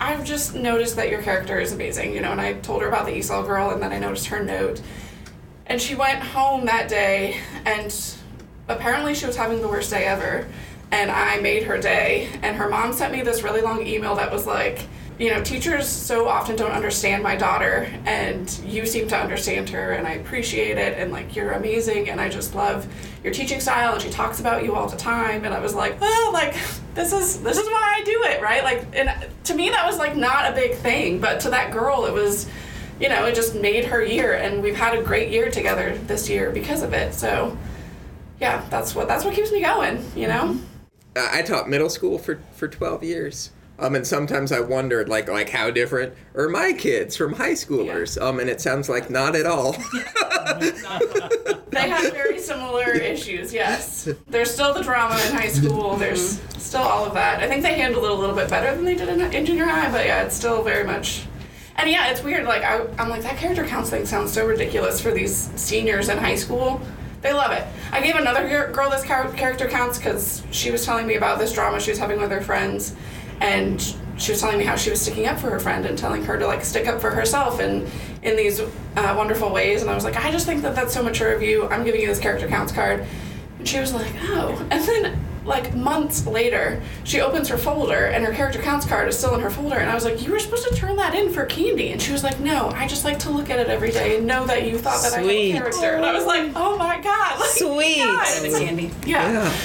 I've 0.04 0.26
just 0.26 0.54
noticed 0.54 0.98
that 0.98 1.10
your 1.10 1.22
character 1.22 1.62
is 1.62 1.72
amazing, 1.72 2.14
you 2.14 2.20
know, 2.20 2.34
and 2.34 2.42
I 2.42 2.56
told 2.56 2.82
her 2.82 2.90
about 2.90 3.06
the 3.06 3.14
ESOL 3.14 3.46
girl 3.46 3.70
and 3.70 3.82
then 3.82 3.94
I 3.94 4.00
noticed 4.00 4.28
her 4.28 4.44
note. 4.44 4.82
And 5.66 5.82
she 5.82 5.96
went 5.96 6.22
home 6.22 6.66
that 6.66 6.90
day 6.90 7.40
and 7.66 7.96
apparently 8.68 9.16
she 9.16 9.26
was 9.26 9.38
having 9.38 9.62
the 9.62 9.68
worst 9.70 9.92
day 9.92 10.04
ever. 10.04 10.46
And 10.92 11.10
I 11.10 11.40
made 11.40 11.64
her 11.64 11.78
day. 11.78 12.28
And 12.42 12.58
her 12.58 12.68
mom 12.68 12.92
sent 12.92 13.14
me 13.14 13.22
this 13.22 13.44
really 13.44 13.62
long 13.62 13.88
email 13.88 14.16
that 14.16 14.30
was 14.30 14.46
like, 14.46 14.88
you 15.19 15.30
know, 15.30 15.44
teachers 15.44 15.88
so 15.88 16.27
often 16.27 16.56
don't 16.56 16.71
understand 16.71 17.21
my 17.21 17.36
daughter, 17.36 17.88
and 18.06 18.60
you 18.65 18.86
seem 18.86 19.07
to 19.10 19.18
understand 19.18 19.69
her, 19.69 19.92
and 19.92 20.07
I 20.07 20.13
appreciate 20.13 20.77
it, 20.77 20.98
and 20.98 21.12
like 21.12 21.36
you're 21.36 21.51
amazing, 21.51 22.10
and 22.10 22.19
I 22.19 22.30
just 22.30 22.56
love 22.56 22.88
your 23.24 23.31
teaching 23.31 23.60
style, 23.60 23.94
and 23.94 24.01
she 24.01 24.10
talks 24.10 24.39
about 24.39 24.63
you 24.63 24.75
all 24.75 24.88
the 24.88 24.98
time, 24.98 25.45
and 25.45 25.54
I 25.54 25.60
was 25.60 25.75
like, 25.75 25.98
oh, 26.01 26.31
like 26.33 26.56
this 26.95 27.13
is 27.13 27.42
this 27.44 27.57
is 27.57 27.68
why 27.68 27.95
I 28.00 28.04
do 28.04 28.24
it, 28.25 28.42
right? 28.42 28.63
Like, 28.63 28.88
and 28.94 29.10
to 29.45 29.54
me 29.54 29.69
that 29.69 29.86
was 29.86 29.98
like 29.98 30.15
not 30.15 30.51
a 30.51 30.56
big 30.56 30.75
thing, 30.77 31.19
but 31.19 31.39
to 31.42 31.50
that 31.51 31.71
girl 31.71 32.06
it 32.06 32.13
was, 32.13 32.50
you 33.00 33.07
know, 33.07 33.25
it 33.25 33.36
just 33.36 33.56
made 33.56 33.86
her 33.86 34.04
year, 34.04 34.33
and 34.33 34.63
we've 34.63 34.75
had 34.75 34.98
a 34.98 35.04
great 35.04 35.30
year 35.30 35.51
together 35.51 35.98
this 36.07 36.27
year 36.27 36.50
because 36.50 36.81
of 36.81 36.94
it. 36.94 37.13
So, 37.13 37.56
yeah, 38.42 38.66
that's 38.69 38.95
what 38.95 39.07
that's 39.07 39.24
what 39.24 39.36
keeps 39.36 39.51
me 39.51 39.62
going, 39.62 40.04
you 40.16 40.27
know. 40.27 40.56
Mm-hmm. 40.56 40.66
I 41.16 41.44
taught 41.44 41.69
middle 41.69 41.89
school 41.89 42.18
for 42.18 42.39
for 42.56 42.68
twelve 42.68 43.04
years. 43.04 43.51
Um, 43.80 43.96
and 43.96 44.06
sometimes 44.06 44.52
I 44.52 44.60
wondered, 44.60 45.10
like, 45.10 45.28
like 45.28 45.50
how 45.50 45.72
different 45.72 46.14
are 46.36 46.48
my 46.48 46.74
kids 46.74 47.18
from 47.18 47.34
high 47.34 47.54
schoolers? 47.54 48.22
Um, 48.22 48.40
and 48.40 48.50
it 48.50 48.62
sounds 48.62 48.88
like 48.88 49.10
not 49.10 49.36
at 49.36 49.48
all. 49.48 49.72
they 51.72 51.90
have 51.90 52.14
very 52.14 52.38
similar 52.40 52.92
issues. 52.92 53.52
Yes, 53.52 54.08
there's 54.28 54.52
still 54.54 54.75
the 54.75 54.84
drama 54.84 55.16
in 55.28 55.34
high 55.34 55.48
school. 55.48 55.96
There's 55.96 56.40
still 56.58 56.81
all 56.81 57.06
of 57.06 57.16
that. 57.16 57.42
I 57.42 57.48
think 57.48 57.64
they 57.64 57.74
handled 57.74 58.06
it 58.06 58.12
a 58.12 58.14
little 58.14 58.36
bit 58.36 58.48
better 58.48 58.75
than 58.75 58.86
they 58.86 58.96
did 58.96 59.10
in, 59.10 59.22
in 59.34 59.46
junior 59.46 59.66
high, 59.66 59.92
but 59.92 60.06
yeah, 60.06 60.24
it's 60.24 60.36
still 60.36 60.62
very 60.62 60.84
much. 60.84 61.26
And 61.76 61.90
yeah, 61.90 62.12
it's 62.12 62.22
weird. 62.24 62.46
Like 62.46 62.64
I, 62.64 62.86
I'm 63.00 63.10
like 63.10 63.24
that 63.24 63.38
character 63.38 63.66
counseling 63.66 64.06
sounds 64.06 64.31
so 64.31 64.46
ridiculous 64.46 65.02
for 65.02 65.12
these 65.12 65.50
seniors 65.56 66.10
in 66.10 66.19
high 66.19 66.36
school. 66.36 66.80
They 67.22 67.34
love 67.34 67.52
it. 67.54 67.66
I 67.92 68.02
gave 68.02 68.16
another 68.16 68.69
girl 68.72 68.90
this 68.90 69.04
character 69.04 69.68
counts 69.68 69.98
because 69.98 70.44
she 70.52 70.72
was 70.72 70.86
telling 70.86 71.07
me 71.07 71.16
about 71.16 71.40
this 71.40 71.54
drama 71.54 71.80
she 71.80 71.90
was 71.90 71.97
having 71.97 72.19
with 72.19 72.30
her 72.30 72.42
friends 72.42 72.95
and 73.42 73.95
she 74.18 74.31
was 74.31 74.40
telling 74.40 74.57
me 74.57 74.63
how 74.63 74.75
she 74.75 74.90
was 74.90 75.02
sticking 75.02 75.28
up 75.28 75.40
for 75.40 75.49
her 75.49 75.59
friend 75.59 75.85
and 75.85 75.97
telling 75.97 76.23
her 76.23 76.37
to 76.37 76.45
like 76.45 76.63
stick 76.63 76.87
up 76.87 77.02
for 77.02 77.09
herself 77.09 77.59
and 77.59 77.90
in 78.21 78.35
these 78.35 78.59
uh, 78.59 79.13
wonderful 79.18 79.52
ways 79.52 79.81
and 79.81 79.90
i 79.90 79.95
was 79.95 80.04
like 80.04 80.16
i 80.18 80.31
just 80.31 80.45
think 80.45 80.61
that 80.61 80.75
that's 80.75 80.94
so 80.94 81.02
mature 81.04 81.33
of 81.33 81.42
you 81.42 81.68
i'm 81.69 81.83
giving 81.83 82.02
you 82.02 82.07
this 82.07 82.19
character 82.19 82.47
counts 82.47 82.71
card 82.71 83.06
and 83.57 83.68
she 83.68 83.80
was 83.80 83.94
like 83.94 84.13
oh 84.23 84.66
and 84.71 84.83
then 84.87 85.19
like 85.45 85.75
months 85.75 86.25
later 86.25 86.81
she 87.04 87.19
opens 87.19 87.49
her 87.49 87.57
folder 87.57 88.06
and 88.06 88.23
her 88.23 88.31
character 88.31 88.61
counts 88.61 88.85
card 88.85 89.09
is 89.09 89.18
still 89.18 89.35
in 89.35 89.42
her 89.42 89.49
folder 89.49 89.75
and 89.75 89.90
i 89.90 89.94
was 89.94 90.06
like 90.06 90.25
you 90.25 90.31
were 90.31 90.40
supposed 90.40 90.66
to 90.68 90.73
turn 90.73 90.95
that 90.95 91.13
in 91.13 91.33
for 91.33 91.45
candy 91.45 91.92
and 91.92 92.02
she 92.02 92.13
was 92.13 92.23
like 92.23 92.40
no 92.40 92.69
i 92.75 92.87
just 92.87 93.04
like 93.04 93.19
to 93.19 93.30
look 93.30 93.49
at 93.49 93.59
it 93.59 93.68
every 93.68 93.92
day 93.92 94.18
and 94.18 94.25
know 94.25 94.45
that 94.45 94.66
you 94.66 94.78
thought 94.78 95.02
that 95.02 95.11
Sweet. 95.11 95.52
i 95.52 95.57
had 95.57 95.68
a 95.68 95.71
character 95.71 95.95
and 95.95 96.06
i 96.06 96.13
was 96.13 96.25
like 96.25 96.52
oh 96.56 96.78
my 96.78 97.02
god 97.02 97.40
like, 97.40 97.49
Sweet. 97.49 97.97
guys. 97.97 98.42
The 98.42 98.59
candy. 98.59 98.92
yeah. 99.06 99.31
yeah. 99.33 99.57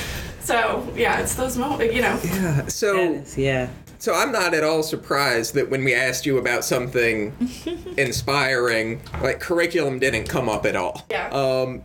So 0.48 0.86
yeah 0.96 1.20
it's 1.20 1.34
those 1.34 1.56
moments 1.58 1.94
you 1.94 2.02
know 2.02 2.18
Yeah. 2.24 2.66
So 2.66 2.94
Yes, 2.94 3.36
yeah. 3.38 3.68
So 4.00 4.14
I'm 4.14 4.30
not 4.30 4.54
at 4.54 4.62
all 4.62 4.84
surprised 4.84 5.54
that 5.54 5.68
when 5.70 5.82
we 5.82 5.92
asked 5.92 6.24
you 6.24 6.38
about 6.38 6.64
something 6.64 7.34
inspiring, 7.98 9.00
like 9.20 9.40
curriculum 9.40 9.98
didn't 9.98 10.28
come 10.28 10.48
up 10.48 10.64
at 10.64 10.76
all. 10.76 11.04
Yeah. 11.10 11.28
Um, 11.30 11.82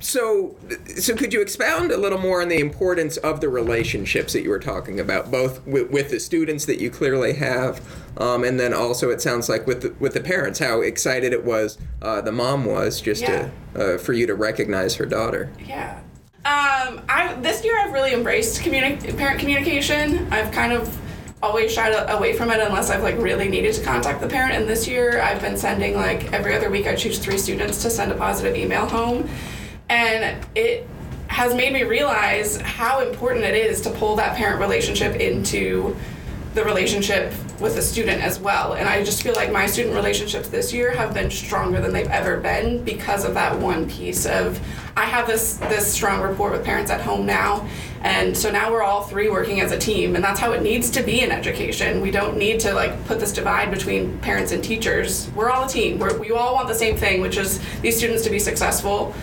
so, 0.00 0.56
so 0.96 1.14
could 1.14 1.32
you 1.34 1.42
expound 1.42 1.92
a 1.92 1.98
little 1.98 2.18
more 2.18 2.40
on 2.40 2.48
the 2.48 2.58
importance 2.58 3.18
of 3.18 3.42
the 3.42 3.50
relationships 3.50 4.32
that 4.32 4.42
you 4.42 4.48
were 4.48 4.58
talking 4.58 4.98
about, 4.98 5.30
both 5.30 5.64
with, 5.66 5.90
with 5.90 6.08
the 6.10 6.20
students 6.20 6.64
that 6.64 6.80
you 6.80 6.90
clearly 6.90 7.34
have, 7.34 7.80
um, 8.16 8.44
and 8.44 8.58
then 8.58 8.72
also 8.72 9.10
it 9.10 9.20
sounds 9.20 9.50
like 9.50 9.66
with 9.66 9.82
the, 9.82 9.94
with 10.00 10.14
the 10.14 10.20
parents, 10.22 10.58
how 10.58 10.80
excited 10.80 11.34
it 11.34 11.44
was, 11.44 11.76
uh, 12.00 12.22
the 12.22 12.32
mom 12.32 12.64
was 12.64 13.00
just 13.02 13.20
Yeah. 13.20 13.50
to, 13.74 13.94
uh, 13.94 13.98
for 13.98 14.14
you 14.14 14.26
to 14.26 14.34
recognize 14.34 14.94
her 14.96 15.04
daughter. 15.06 15.52
Yeah. 15.62 16.00
Um, 16.44 17.00
I 17.08 17.36
this 17.40 17.64
year 17.64 17.78
I've 17.78 17.92
really 17.92 18.12
embraced 18.12 18.62
communi- 18.62 19.16
parent 19.16 19.38
communication. 19.38 20.26
I've 20.32 20.50
kind 20.50 20.72
of 20.72 20.98
always 21.40 21.72
shied 21.72 21.94
away 22.10 22.32
from 22.32 22.50
it 22.50 22.60
unless 22.60 22.90
I've 22.90 23.02
like 23.02 23.16
really 23.18 23.48
needed 23.48 23.74
to 23.74 23.84
contact 23.84 24.20
the 24.20 24.26
parent. 24.26 24.54
And 24.54 24.68
this 24.68 24.88
year 24.88 25.20
I've 25.20 25.40
been 25.40 25.56
sending 25.56 25.94
like 25.94 26.32
every 26.32 26.56
other 26.56 26.68
week 26.68 26.88
I 26.88 26.96
choose 26.96 27.20
three 27.20 27.38
students 27.38 27.80
to 27.82 27.90
send 27.90 28.10
a 28.10 28.16
positive 28.16 28.56
email 28.56 28.86
home, 28.86 29.28
and 29.88 30.44
it 30.56 30.88
has 31.28 31.54
made 31.54 31.72
me 31.72 31.84
realize 31.84 32.60
how 32.60 33.00
important 33.00 33.44
it 33.44 33.54
is 33.54 33.80
to 33.82 33.90
pull 33.90 34.16
that 34.16 34.36
parent 34.36 34.60
relationship 34.60 35.16
into 35.20 35.96
the 36.54 36.64
relationship 36.64 37.32
with 37.60 37.74
the 37.74 37.82
student 37.82 38.22
as 38.22 38.38
well. 38.38 38.74
And 38.74 38.88
I 38.88 39.02
just 39.02 39.22
feel 39.22 39.34
like 39.34 39.50
my 39.50 39.66
student 39.66 39.94
relationships 39.94 40.48
this 40.48 40.72
year 40.72 40.92
have 40.92 41.14
been 41.14 41.30
stronger 41.30 41.80
than 41.80 41.92
they've 41.92 42.08
ever 42.08 42.38
been 42.38 42.84
because 42.84 43.24
of 43.24 43.34
that 43.34 43.58
one 43.58 43.88
piece 43.88 44.26
of 44.26 44.60
I 44.94 45.06
have 45.06 45.26
this 45.26 45.56
this 45.56 45.90
strong 45.90 46.20
rapport 46.20 46.50
with 46.50 46.64
parents 46.64 46.90
at 46.90 47.00
home 47.00 47.24
now. 47.24 47.66
And 48.02 48.36
so 48.36 48.50
now 48.50 48.70
we're 48.70 48.82
all 48.82 49.04
three 49.04 49.30
working 49.30 49.60
as 49.60 49.72
a 49.72 49.78
team 49.78 50.14
and 50.16 50.24
that's 50.24 50.40
how 50.40 50.52
it 50.52 50.62
needs 50.62 50.90
to 50.90 51.02
be 51.02 51.20
in 51.20 51.30
education. 51.30 52.02
We 52.02 52.10
don't 52.10 52.36
need 52.36 52.60
to 52.60 52.74
like 52.74 53.04
put 53.06 53.18
this 53.18 53.32
divide 53.32 53.70
between 53.70 54.18
parents 54.18 54.52
and 54.52 54.62
teachers. 54.62 55.30
We're 55.34 55.50
all 55.50 55.64
a 55.64 55.68
team. 55.68 55.98
We're, 55.98 56.18
we 56.18 56.32
all 56.32 56.54
want 56.54 56.68
the 56.68 56.74
same 56.74 56.96
thing, 56.96 57.20
which 57.22 57.38
is 57.38 57.60
these 57.80 57.96
students 57.96 58.24
to 58.24 58.30
be 58.30 58.38
successful. 58.38 59.14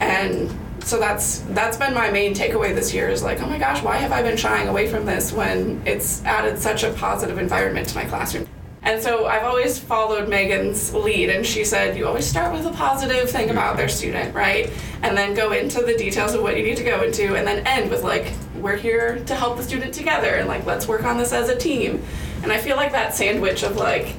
And 0.00 0.54
so 0.84 0.98
that's 0.98 1.38
that's 1.50 1.78
been 1.78 1.94
my 1.94 2.10
main 2.10 2.34
takeaway 2.34 2.74
this 2.74 2.92
year 2.92 3.08
is 3.08 3.22
like 3.22 3.40
oh 3.40 3.46
my 3.46 3.58
gosh 3.58 3.82
why 3.82 3.96
have 3.96 4.12
i 4.12 4.20
been 4.22 4.36
shying 4.36 4.68
away 4.68 4.86
from 4.86 5.06
this 5.06 5.32
when 5.32 5.82
it's 5.86 6.22
added 6.24 6.58
such 6.58 6.84
a 6.84 6.92
positive 6.92 7.38
environment 7.38 7.88
to 7.88 7.94
my 7.94 8.04
classroom? 8.04 8.46
And 8.82 9.02
so 9.02 9.26
i've 9.26 9.44
always 9.44 9.78
followed 9.78 10.28
megan's 10.28 10.92
lead 10.92 11.30
and 11.30 11.44
she 11.44 11.64
said 11.64 11.96
you 11.96 12.06
always 12.06 12.26
start 12.26 12.52
with 12.52 12.66
a 12.66 12.72
positive 12.72 13.30
thing 13.30 13.48
about 13.48 13.78
their 13.78 13.88
student 13.88 14.34
right? 14.34 14.70
And 15.02 15.16
then 15.16 15.32
go 15.34 15.52
into 15.52 15.80
the 15.80 15.96
details 15.96 16.34
of 16.34 16.42
what 16.42 16.56
you 16.58 16.62
need 16.62 16.76
to 16.76 16.84
go 16.84 17.02
into 17.02 17.34
and 17.34 17.46
then 17.46 17.66
end 17.66 17.90
with 17.90 18.02
like 18.02 18.32
we're 18.56 18.76
here 18.76 19.22
to 19.24 19.34
help 19.34 19.56
the 19.56 19.62
student 19.62 19.94
together 19.94 20.34
and 20.34 20.48
like 20.48 20.66
let's 20.66 20.86
work 20.86 21.04
on 21.04 21.16
this 21.16 21.32
as 21.32 21.48
a 21.48 21.56
team. 21.56 22.02
And 22.42 22.52
i 22.52 22.58
feel 22.58 22.76
like 22.76 22.92
that 22.92 23.14
sandwich 23.14 23.62
of 23.62 23.76
like 23.76 24.16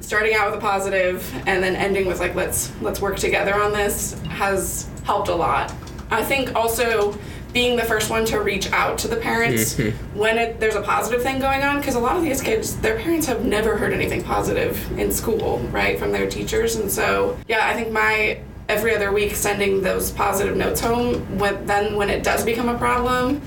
starting 0.00 0.34
out 0.34 0.50
with 0.50 0.58
a 0.58 0.60
positive 0.60 1.32
and 1.46 1.64
then 1.64 1.74
ending 1.74 2.04
with 2.06 2.20
like 2.20 2.34
let's 2.34 2.70
let's 2.82 3.00
work 3.00 3.16
together 3.16 3.54
on 3.54 3.72
this 3.72 4.20
has 4.28 4.90
helped 5.04 5.28
a 5.28 5.34
lot 5.34 5.72
I 6.10 6.22
think 6.22 6.54
also 6.54 7.16
being 7.52 7.76
the 7.76 7.84
first 7.84 8.10
one 8.10 8.24
to 8.26 8.40
reach 8.40 8.70
out 8.72 8.98
to 8.98 9.08
the 9.08 9.16
parents 9.16 9.74
Mm-hmm. 9.74 10.18
when 10.18 10.38
it, 10.38 10.58
there's 10.60 10.74
a 10.74 10.82
positive 10.82 11.22
thing 11.22 11.38
going 11.38 11.62
on 11.62 11.78
because 11.78 11.94
a 11.94 12.00
lot 12.00 12.16
of 12.16 12.22
these 12.22 12.40
kids 12.42 12.76
their 12.78 12.98
parents 12.98 13.26
have 13.28 13.44
never 13.44 13.76
heard 13.76 13.92
anything 13.92 14.22
positive 14.24 14.76
in 14.98 15.12
school 15.12 15.58
right 15.70 15.96
from 15.98 16.10
their 16.10 16.28
teachers 16.28 16.74
and 16.76 16.90
so 16.90 17.38
yeah 17.46 17.68
i 17.68 17.74
think 17.74 17.92
my 17.92 18.40
every 18.68 18.94
other 18.94 19.12
week 19.12 19.34
sending 19.36 19.82
those 19.82 20.10
positive 20.10 20.56
notes 20.56 20.80
home 20.80 21.14
when, 21.38 21.64
then 21.66 21.94
when 21.94 22.10
it 22.10 22.24
does 22.24 22.44
become 22.44 22.68
a 22.68 22.76
problem 22.76 23.40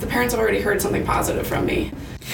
the 0.00 0.06
parents 0.06 0.34
have 0.34 0.40
already 0.42 0.60
heard 0.60 0.80
something 0.82 1.04
positive 1.06 1.46
from 1.46 1.64
me 1.64 1.90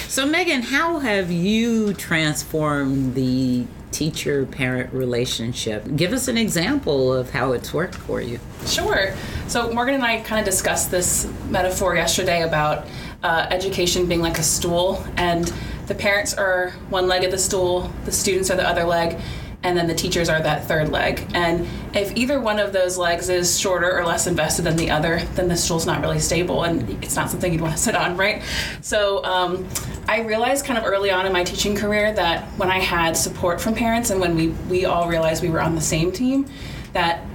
So, 0.07 0.25
Megan, 0.25 0.61
how 0.61 0.99
have 0.99 1.31
you 1.31 1.93
transformed 1.93 3.15
the 3.15 3.65
teacher 3.95 4.45
parent 4.45 4.93
relationship? 4.93 5.87
Give 5.95 6.11
us 6.11 6.27
an 6.27 6.37
example 6.37 7.13
of 7.13 7.29
how 7.29 7.53
it's 7.53 7.73
worked 7.73 7.95
for 7.95 8.19
you. 8.19 8.39
Sure. 8.65 9.15
So 9.47 9.71
Morgan 9.71 9.95
and 9.95 10.03
I 10.03 10.19
kind 10.19 10.39
of 10.39 10.45
discussed 10.45 10.91
this 10.91 11.31
metaphor 11.49 11.95
yesterday 11.95 12.43
about 12.43 12.87
uh, 13.23 13.47
education 13.49 14.05
being 14.05 14.21
like 14.21 14.37
a 14.37 14.43
stool, 14.43 15.03
and 15.15 15.51
the 15.87 15.95
parents 15.95 16.33
are 16.33 16.71
one 16.89 17.07
leg 17.07 17.23
of 17.23 17.31
the 17.31 17.37
stool, 17.37 17.89
the 18.03 18.11
students 18.11 18.51
are 18.51 18.57
the 18.57 18.67
other 18.67 18.83
leg, 18.83 19.19
and 19.65 19.75
then 19.75 19.87
the 19.87 19.95
teachers 19.95 20.29
are 20.29 20.39
that 20.43 20.67
third 20.67 20.89
leg. 20.89 21.25
And 21.33 21.67
if 21.95 22.15
either 22.15 22.39
one 22.39 22.59
of 22.59 22.71
those 22.71 22.99
legs 22.99 23.29
is 23.29 23.59
shorter 23.59 23.97
or 23.97 24.05
less 24.05 24.27
invested 24.27 24.61
than 24.61 24.77
the 24.77 24.91
other, 24.91 25.21
then 25.33 25.47
the 25.47 25.57
stool's 25.57 25.87
not 25.87 26.01
really 26.01 26.19
stable, 26.19 26.63
and 26.63 27.03
it's 27.03 27.15
not 27.15 27.31
something 27.31 27.51
you'd 27.51 27.61
want 27.61 27.75
to 27.75 27.81
sit 27.81 27.95
on, 27.95 28.15
right? 28.15 28.43
So 28.81 29.25
um, 29.25 29.67
I 30.07 30.21
realized 30.21 30.65
kind 30.65 30.77
of 30.77 30.85
early 30.85 31.09
on 31.09 31.25
in 31.25 31.33
my 31.33 31.43
teaching 31.43 31.75
career 31.75 32.13
that 32.13 32.45
when 32.59 32.69
I 32.69 32.77
had 32.77 33.17
support 33.17 33.59
from 33.59 33.73
parents, 33.73 34.11
and 34.11 34.21
when 34.21 34.35
we 34.35 34.49
we 34.69 34.85
all 34.85 35.09
realized 35.09 35.41
we 35.41 35.49
were 35.49 35.61
on 35.61 35.73
the 35.73 35.81
same 35.81 36.11
team, 36.11 36.45
that 36.93 37.25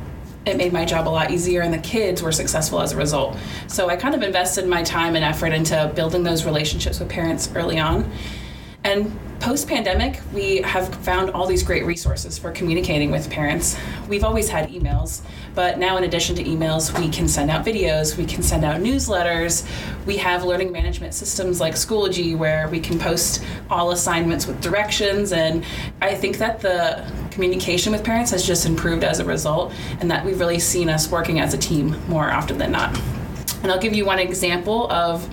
it 0.47 0.57
made 0.57 0.73
my 0.73 0.85
job 0.85 1.09
a 1.09 1.11
lot 1.11 1.33
easier 1.33 1.63
and 1.63 1.75
the 1.75 1.79
kids 1.79 2.23
were 2.23 2.33
successful 2.33 2.81
as 2.81 2.93
a 2.93 2.97
result. 2.97 3.37
So 3.67 3.91
I 3.91 3.97
kind 3.97 4.15
of 4.15 4.23
invested 4.23 4.67
my 4.67 4.83
time 4.83 5.17
and 5.17 5.25
effort 5.25 5.53
into 5.53 5.93
building 5.95 6.23
those 6.23 6.47
relationships 6.47 6.99
with 6.99 7.11
parents 7.11 7.51
early 7.55 7.79
on. 7.79 8.11
And 8.85 9.19
post 9.41 9.67
pandemic, 9.67 10.21
we 10.35 10.59
have 10.59 10.95
found 10.97 11.31
all 11.31 11.47
these 11.47 11.63
great 11.63 11.87
resources 11.87 12.39
for 12.39 12.53
communicating 12.53 13.11
with 13.11 13.31
parents. 13.31 13.77
We've 14.07 14.23
always 14.23 14.51
had 14.51 14.69
emails, 14.69 15.23
but 15.55 15.79
now 15.79 15.97
in 15.97 16.05
addition 16.05 16.37
to 16.37 16.45
emails, 16.45 16.97
we 17.01 17.09
can 17.09 17.27
send 17.27 17.51
out 17.51 17.65
videos, 17.65 18.19
we 18.19 18.27
can 18.27 18.43
send 18.43 18.65
out 18.65 18.81
newsletters. 18.81 19.67
We 20.05 20.19
have 20.19 20.45
learning 20.45 20.73
management 20.73 21.15
systems 21.15 21.59
like 21.59 21.75
Schoology 21.75 22.37
where 22.37 22.69
we 22.69 22.81
can 22.81 22.99
post 22.99 23.43
all 23.71 23.93
assignments 23.93 24.47
with 24.47 24.61
directions. 24.61 25.33
And 25.33 25.65
I 26.03 26.15
think 26.15 26.37
that 26.37 26.61
the 26.61 27.11
communication 27.31 27.93
with 27.93 28.05
parents 28.05 28.31
has 28.33 28.47
just 28.47 28.67
improved 28.67 29.05
as 29.05 29.21
a 29.21 29.25
result, 29.25 29.73
and 30.01 30.11
that 30.11 30.25
we've 30.25 30.39
really 30.39 30.59
seen 30.59 30.91
us 30.91 31.11
working 31.11 31.41
as 31.41 31.55
a 31.55 31.59
team 31.59 31.97
more 32.09 32.31
often 32.31 32.59
than 32.59 32.73
not. 32.73 32.95
And 33.63 33.73
I'll 33.73 33.81
give 33.81 33.95
you 33.95 34.05
one 34.05 34.19
example 34.19 34.91
of 34.91 35.27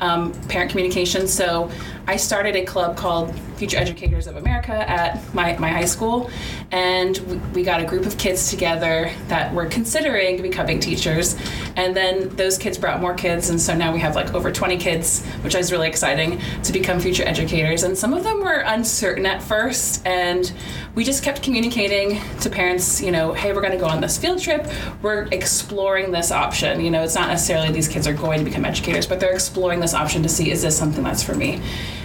um, 0.00 0.32
parent 0.48 0.70
communication. 0.70 1.26
So 1.28 1.70
I 2.10 2.16
started 2.16 2.56
a 2.56 2.64
club 2.64 2.96
called 2.96 3.32
Future 3.54 3.76
Educators 3.76 4.26
of 4.26 4.34
America 4.34 4.72
at 4.72 5.22
my, 5.32 5.56
my 5.58 5.68
high 5.68 5.84
school, 5.84 6.28
and 6.72 7.16
we, 7.18 7.36
we 7.54 7.62
got 7.62 7.80
a 7.80 7.84
group 7.84 8.04
of 8.04 8.18
kids 8.18 8.50
together 8.50 9.12
that 9.28 9.54
were 9.54 9.66
considering 9.66 10.42
becoming 10.42 10.80
teachers. 10.80 11.36
And 11.76 11.94
then 11.94 12.34
those 12.34 12.58
kids 12.58 12.78
brought 12.78 13.00
more 13.00 13.14
kids, 13.14 13.48
and 13.50 13.60
so 13.60 13.76
now 13.76 13.92
we 13.92 14.00
have 14.00 14.16
like 14.16 14.34
over 14.34 14.50
20 14.50 14.76
kids, 14.78 15.24
which 15.42 15.54
is 15.54 15.70
really 15.70 15.86
exciting 15.86 16.40
to 16.64 16.72
become 16.72 16.98
future 16.98 17.22
educators. 17.22 17.84
And 17.84 17.96
some 17.96 18.12
of 18.12 18.24
them 18.24 18.40
were 18.40 18.64
uncertain 18.66 19.24
at 19.24 19.40
first, 19.40 20.04
and 20.04 20.52
we 20.96 21.04
just 21.04 21.22
kept 21.22 21.44
communicating 21.44 22.20
to 22.40 22.50
parents, 22.50 23.00
you 23.00 23.12
know, 23.12 23.34
hey, 23.34 23.52
we're 23.52 23.60
going 23.60 23.72
to 23.72 23.78
go 23.78 23.86
on 23.86 24.00
this 24.00 24.18
field 24.18 24.40
trip. 24.40 24.66
We're 25.00 25.28
exploring 25.30 26.10
this 26.10 26.32
option. 26.32 26.80
You 26.80 26.90
know, 26.90 27.04
it's 27.04 27.14
not 27.14 27.28
necessarily 27.28 27.70
these 27.70 27.86
kids 27.86 28.08
are 28.08 28.14
going 28.14 28.40
to 28.40 28.44
become 28.44 28.64
educators, 28.64 29.06
but 29.06 29.20
they're 29.20 29.32
exploring 29.32 29.78
this 29.78 29.94
option 29.94 30.24
to 30.24 30.28
see 30.28 30.50
is 30.50 30.62
this 30.62 30.76
something 30.76 31.04
that's 31.04 31.22
for 31.22 31.36
me. 31.36 31.62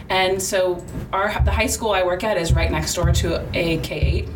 And 0.09 0.41
so 0.41 0.83
our 1.11 1.27
the 1.43 1.51
high 1.51 1.67
school 1.67 1.91
I 1.91 2.03
work 2.03 2.23
at 2.23 2.37
is 2.37 2.53
right 2.53 2.71
next 2.71 2.93
door 2.93 3.11
to 3.11 3.41
a 3.53 3.77
K8. 3.79 4.29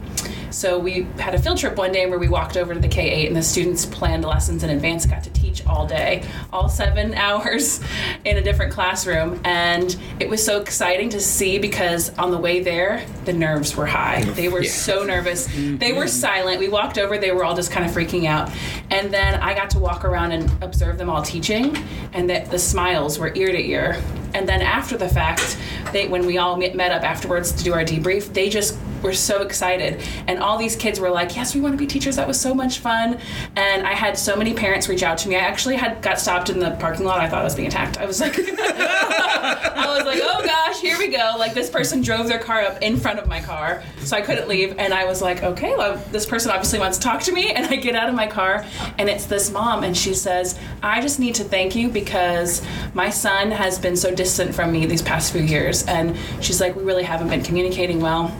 So 0.52 0.80
we 0.80 1.04
had 1.18 1.36
a 1.36 1.40
field 1.40 1.58
trip 1.58 1.78
one 1.78 1.92
day 1.92 2.08
where 2.08 2.20
we 2.20 2.28
walked 2.28 2.58
over 2.58 2.74
to 2.74 2.80
the 2.80 2.88
K8 2.88 3.28
and 3.28 3.36
the 3.36 3.44
students 3.44 3.86
planned 3.86 4.26
lessons 4.26 4.64
in 4.64 4.70
advance, 4.70 5.06
got 5.06 5.24
to 5.24 5.30
teach 5.30 5.66
all 5.68 5.86
day, 5.86 6.24
all 6.52 6.70
seven 6.70 7.14
hours 7.16 7.82
in 8.26 8.38
a 8.38 8.42
different 8.42 8.74
classroom. 8.74 9.40
And 9.44 9.96
it 10.20 10.28
was 10.28 10.44
so 10.44 10.60
exciting 10.60 11.10
to 11.10 11.20
see 11.20 11.60
because 11.60 12.18
on 12.18 12.32
the 12.32 12.38
way 12.38 12.62
there, 12.62 13.06
the 13.26 13.34
nerves 13.34 13.76
were 13.76 13.86
high. 13.86 14.24
They 14.24 14.50
were 14.50 14.64
so 14.64 15.04
nervous. 15.04 15.46
They 15.48 15.94
were 15.94 16.04
mm-hmm. 16.04 16.08
silent. 16.08 16.60
We 16.60 16.70
walked 16.70 16.98
over, 16.98 17.18
they 17.18 17.32
were 17.32 17.44
all 17.44 17.56
just 17.56 17.72
kind 17.72 17.86
of 17.86 17.92
freaking 17.92 18.26
out. 18.26 18.52
And 18.90 19.14
then 19.14 19.36
I 19.36 19.54
got 19.54 19.70
to 19.72 19.80
walk 19.80 20.04
around 20.04 20.32
and 20.32 20.52
observe 20.64 20.98
them 20.98 21.10
all 21.10 21.22
teaching, 21.22 21.78
and 22.14 22.30
the, 22.30 22.46
the 22.50 22.60
smiles 22.60 23.20
were 23.20 23.32
ear 23.36 23.52
to 23.52 23.60
ear. 23.60 24.02
And 24.34 24.48
then 24.48 24.62
after 24.62 24.98
the 24.98 25.10
fact, 25.10 25.58
they 25.92 26.08
when 26.08 26.26
we 26.26 26.38
all 26.38 26.56
met 26.58 26.76
met 26.76 26.92
up 26.92 27.04
afterwards 27.04 27.52
to 27.54 27.64
do 27.64 27.74
our 27.74 27.84
debrief, 27.84 28.34
they 28.34 28.50
just 28.50 28.78
were 29.02 29.14
so 29.14 29.42
excited. 29.42 30.02
And 30.28 30.40
all 30.40 30.58
these 30.58 30.76
kids 30.76 31.00
were 31.00 31.10
like, 31.10 31.36
"Yes, 31.36 31.56
we 31.56 31.62
want 31.62 31.74
to 31.74 31.78
be 31.78 31.88
teachers. 31.88 32.16
That 32.16 32.28
was 32.28 32.40
so 32.40 32.54
much 32.54 32.80
fun." 32.80 33.20
And 33.56 33.86
I 33.86 33.94
had 33.94 34.18
so 34.18 34.36
many 34.36 34.54
parents 34.54 34.88
reach 34.90 35.04
out 35.04 35.18
to 35.20 35.30
me. 35.30 35.36
I 35.36 35.40
actually 35.40 35.76
had 35.76 36.02
got 36.02 36.20
stopped 36.20 36.50
in 36.50 36.60
the 36.60 36.72
parking 36.72 37.06
lot. 37.06 37.20
I 37.20 37.30
thought 37.30 37.42
I 37.42 37.44
was 37.44 37.56
being 37.56 37.68
attacked. 37.68 37.98
I 37.98 38.06
was 38.06 38.20
like, 38.20 38.36
I 38.38 39.96
was 39.96 40.06
like, 40.06 40.20
"Oh 40.22 40.44
gosh, 40.46 40.82
here 40.82 40.98
we 40.98 41.08
go!" 41.08 41.36
Like 41.38 41.54
this 41.54 41.70
person 41.70 42.02
drove 42.02 42.28
their 42.28 42.40
car 42.40 42.62
up 42.62 42.82
in 42.82 42.98
front 42.98 43.20
of 43.20 43.28
my 43.28 43.40
car, 43.40 43.84
so 44.00 44.18
I 44.18 44.22
couldn't 44.22 44.48
leave. 44.48 44.76
And 44.78 44.94
I 44.94 45.06
was 45.06 45.22
like, 45.22 45.44
"Okay, 45.44 45.76
well, 45.76 45.98
this 46.12 46.26
person 46.26 46.52
obviously 46.52 46.80
wants 46.80 46.98
to 46.98 47.04
talk 47.04 47.22
to 47.22 47.32
me." 47.32 47.52
And 47.52 47.66
I 47.68 47.76
get 47.76 47.96
out 47.96 48.10
of 48.10 48.16
my 48.16 48.28
car, 48.28 48.66
and 48.98 49.10
it's 49.10 49.26
this 49.26 49.52
mom, 49.52 49.84
and 49.84 49.96
she 49.96 50.14
says, 50.14 50.58
"I 50.84 51.02
just 51.02 51.20
need 51.20 51.36
to 51.36 51.44
thank 51.44 51.76
you 51.76 51.90
because 51.90 52.62
my 52.94 53.10
son 53.10 53.52
has 53.52 53.80
been 53.80 53.96
so 53.96 54.14
distant 54.14 54.54
from 54.54 54.72
me 54.72 54.86
these 54.86 55.02
past 55.02 55.32
few 55.32 55.42
years." 55.42 55.86
And 55.86 56.16
she's 56.42 56.62
like, 56.62 56.76
"We 56.76 56.84
really 56.84 57.04
haven't 57.04 57.30
been 57.30 57.44
communicating 57.44 58.00
well." 58.00 58.32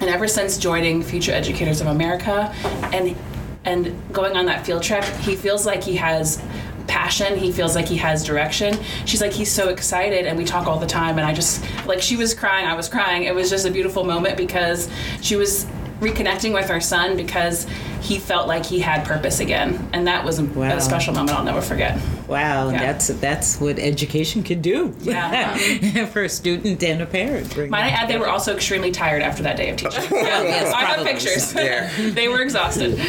And 0.00 0.10
ever 0.10 0.28
since 0.28 0.58
joining 0.58 1.02
Future 1.02 1.32
Educators 1.32 1.80
of 1.80 1.86
America 1.86 2.52
and 2.92 3.16
and 3.64 4.00
going 4.12 4.36
on 4.36 4.46
that 4.46 4.64
field 4.64 4.82
trip, 4.82 5.02
he 5.20 5.34
feels 5.34 5.66
like 5.66 5.82
he 5.82 5.96
has 5.96 6.40
passion. 6.86 7.36
He 7.36 7.50
feels 7.50 7.74
like 7.74 7.86
he 7.86 7.96
has 7.96 8.24
direction. 8.24 8.78
She's 9.04 9.20
like 9.20 9.32
he's 9.32 9.50
so 9.50 9.68
excited 9.70 10.26
and 10.26 10.38
we 10.38 10.44
talk 10.44 10.66
all 10.66 10.78
the 10.78 10.86
time 10.86 11.18
and 11.18 11.26
I 11.26 11.34
just 11.34 11.64
like 11.86 12.00
she 12.00 12.16
was 12.16 12.32
crying, 12.32 12.66
I 12.66 12.74
was 12.74 12.88
crying. 12.88 13.24
It 13.24 13.34
was 13.34 13.50
just 13.50 13.66
a 13.66 13.70
beautiful 13.70 14.04
moment 14.04 14.36
because 14.36 14.88
she 15.20 15.36
was 15.36 15.66
reconnecting 16.00 16.52
with 16.52 16.68
her 16.68 16.80
son 16.80 17.16
because 17.16 17.66
he 18.02 18.18
felt 18.18 18.46
like 18.46 18.64
he 18.66 18.78
had 18.80 19.04
purpose 19.06 19.40
again. 19.40 19.88
And 19.92 20.06
that 20.06 20.24
was 20.24 20.38
a, 20.38 20.44
Wow. 20.44 20.76
a 20.76 20.80
special 20.80 21.14
moment 21.14 21.38
I'll 21.38 21.44
never 21.44 21.62
forget. 21.62 21.98
Wow, 22.28 22.68
Yeah. 22.70 22.78
that's 22.78 23.06
that's 23.08 23.60
what 23.60 23.78
education 23.78 24.42
can 24.42 24.60
do 24.60 24.94
Yeah. 25.00 25.56
for 26.06 26.22
a 26.24 26.28
student 26.28 26.82
and 26.82 27.00
a 27.02 27.06
parent. 27.06 27.52
Bring 27.54 27.70
Might 27.70 27.84
I 27.84 27.88
add, 27.90 28.08
they 28.08 28.18
were 28.18 28.28
also 28.28 28.54
extremely 28.54 28.90
tired 28.90 29.22
after 29.22 29.42
that 29.44 29.56
day 29.56 29.70
of 29.70 29.76
teaching. 29.76 30.02
yes, 30.10 30.72
I 30.72 30.80
have 30.80 30.94
probably. 30.96 31.12
pictures. 31.12 31.54
Yeah. 31.54 31.90
they 32.10 32.28
were 32.28 32.42
exhausted. 32.42 33.00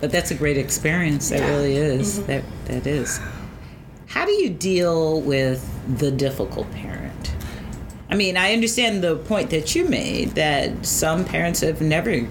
But 0.00 0.10
that's 0.10 0.30
a 0.30 0.34
great 0.34 0.58
experience. 0.58 1.28
That 1.30 1.48
really 1.48 1.76
is. 1.76 2.18
Mm-hmm. 2.18 2.26
That 2.26 2.44
that 2.66 2.86
is. 2.86 3.20
How 4.06 4.24
do 4.26 4.32
you 4.32 4.50
deal 4.50 5.20
with 5.20 5.62
the 5.98 6.10
difficult 6.10 6.70
parent? 6.72 7.07
I 8.10 8.14
mean, 8.14 8.36
I 8.36 8.52
understand 8.52 9.02
the 9.02 9.16
point 9.16 9.50
that 9.50 9.74
you 9.74 9.84
made 9.84 10.30
that 10.30 10.86
some 10.86 11.24
parents 11.24 11.60
have 11.60 11.80
never 11.80 12.26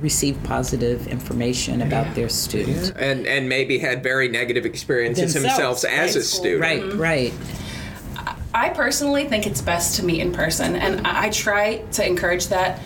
received 0.00 0.44
positive 0.44 1.08
information 1.08 1.82
about 1.82 2.14
their 2.14 2.28
student. 2.28 2.92
and 2.96 3.26
and 3.26 3.48
maybe 3.48 3.78
had 3.78 4.02
very 4.02 4.28
negative 4.28 4.64
experiences 4.66 5.34
Themselves, 5.34 5.82
themselves, 5.82 5.84
as 5.84 6.14
right. 6.14 6.16
a 6.16 6.22
student. 6.22 6.60
Right, 6.60 6.82
mm-hmm. 6.82 7.00
right. 7.00 7.34
I 8.54 8.70
personally 8.70 9.26
think 9.26 9.46
it's 9.46 9.60
best 9.60 9.96
to 9.96 10.04
meet 10.04 10.20
in 10.20 10.32
person, 10.32 10.76
and 10.76 11.06
I, 11.06 11.24
I 11.24 11.30
try 11.30 11.78
to 11.92 12.06
encourage 12.06 12.48
that. 12.48 12.80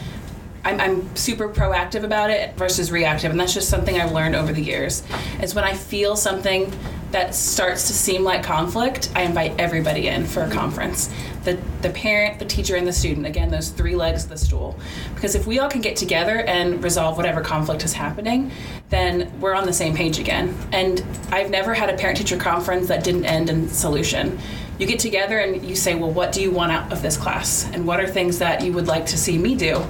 I'm, 0.64 0.81
I'm 0.81 1.17
super 1.17 1.49
proactive 1.49 2.05
about 2.05 2.31
it 2.31 2.57
versus 2.57 2.93
reactive, 2.93 3.31
and 3.31 3.40
that's 3.40 3.55
just 3.55 3.69
something 3.69 4.00
I've 4.00 4.12
learned 4.12 4.37
over 4.37 4.52
the 4.52 4.62
years. 4.62 5.02
Is 5.43 5.55
when 5.55 5.64
I 5.64 5.75
feel 5.75 6.17
something 6.17 6.73
that 7.12 7.35
starts 7.35 7.88
to 7.88 7.93
seem 7.93 8.23
like 8.23 8.43
conflict, 8.45 9.11
I 9.17 9.23
invite 9.23 9.59
everybody 9.59 10.07
in 10.07 10.26
for 10.26 10.43
a 10.43 10.50
conference. 10.50 11.12
The, 11.45 11.59
the 11.83 11.90
parent, 11.90 12.38
the 12.38 12.45
teacher, 12.45 12.76
and 12.76 12.87
the 12.87 12.93
student. 12.93 13.26
Again, 13.26 13.50
those 13.50 13.71
three 13.71 13.97
legs 13.97 14.25
of 14.25 14.31
the 14.31 14.38
stool. 14.38 14.79
Because 15.14 15.35
if 15.35 15.47
we 15.47 15.59
all 15.59 15.69
can 15.69 15.81
get 15.81 15.97
together 15.97 16.40
and 16.40 16.85
resolve 16.85 17.17
whatever 17.17 17.40
conflict 17.40 17.85
is 17.85 17.95
happening, 17.95 18.52
then 18.90 19.33
we're 19.40 19.55
on 19.55 19.67
the 19.67 19.73
same 19.73 19.95
page 19.95 20.19
again. 20.19 20.55
And 20.73 21.05
I've 21.33 21.50
never 21.50 21.75
had 21.75 21.88
a 21.88 21.97
parent 21.97 22.19
teacher 22.19 22.37
conference 22.37 22.88
that 22.88 23.02
didn't 23.02 23.25
end 23.25 23.50
in 23.50 23.69
solution. 23.69 24.38
You 24.79 24.87
get 24.87 25.00
together 25.00 25.38
and 25.38 25.64
you 25.64 25.75
say, 25.75 25.95
well, 25.95 26.11
what 26.11 26.33
do 26.33 26.40
you 26.40 26.50
want 26.50 26.73
out 26.73 26.93
of 26.93 27.02
this 27.02 27.17
class? 27.17 27.69
And 27.73 27.87
what 27.87 28.00
are 28.00 28.07
things 28.07 28.38
that 28.38 28.62
you 28.62 28.73
would 28.73 28.87
like 28.87 29.07
to 29.07 29.19
see 29.19 29.37
me 29.37 29.55
do? 29.55 29.85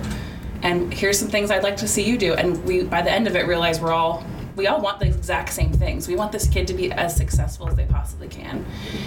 And 0.62 0.92
here's 0.92 1.18
some 1.18 1.28
things 1.28 1.50
I'd 1.50 1.62
like 1.62 1.76
to 1.78 1.88
see 1.88 2.02
you 2.02 2.18
do. 2.18 2.34
And 2.34 2.62
we, 2.64 2.84
by 2.84 3.02
the 3.02 3.10
end 3.10 3.26
of 3.26 3.36
it, 3.36 3.46
realize 3.46 3.80
we're 3.80 3.92
all 3.92 4.24
we 4.56 4.66
all 4.66 4.80
want 4.80 5.00
the 5.00 5.06
exact 5.06 5.52
same 5.52 5.72
things. 5.72 6.06
We 6.06 6.16
want 6.16 6.32
this 6.32 6.46
kid 6.46 6.66
to 6.66 6.74
be 6.74 6.92
as 6.92 7.16
successful 7.16 7.68
as 7.68 7.76
they 7.76 7.86
possibly 7.86 8.28
can. 8.28 8.66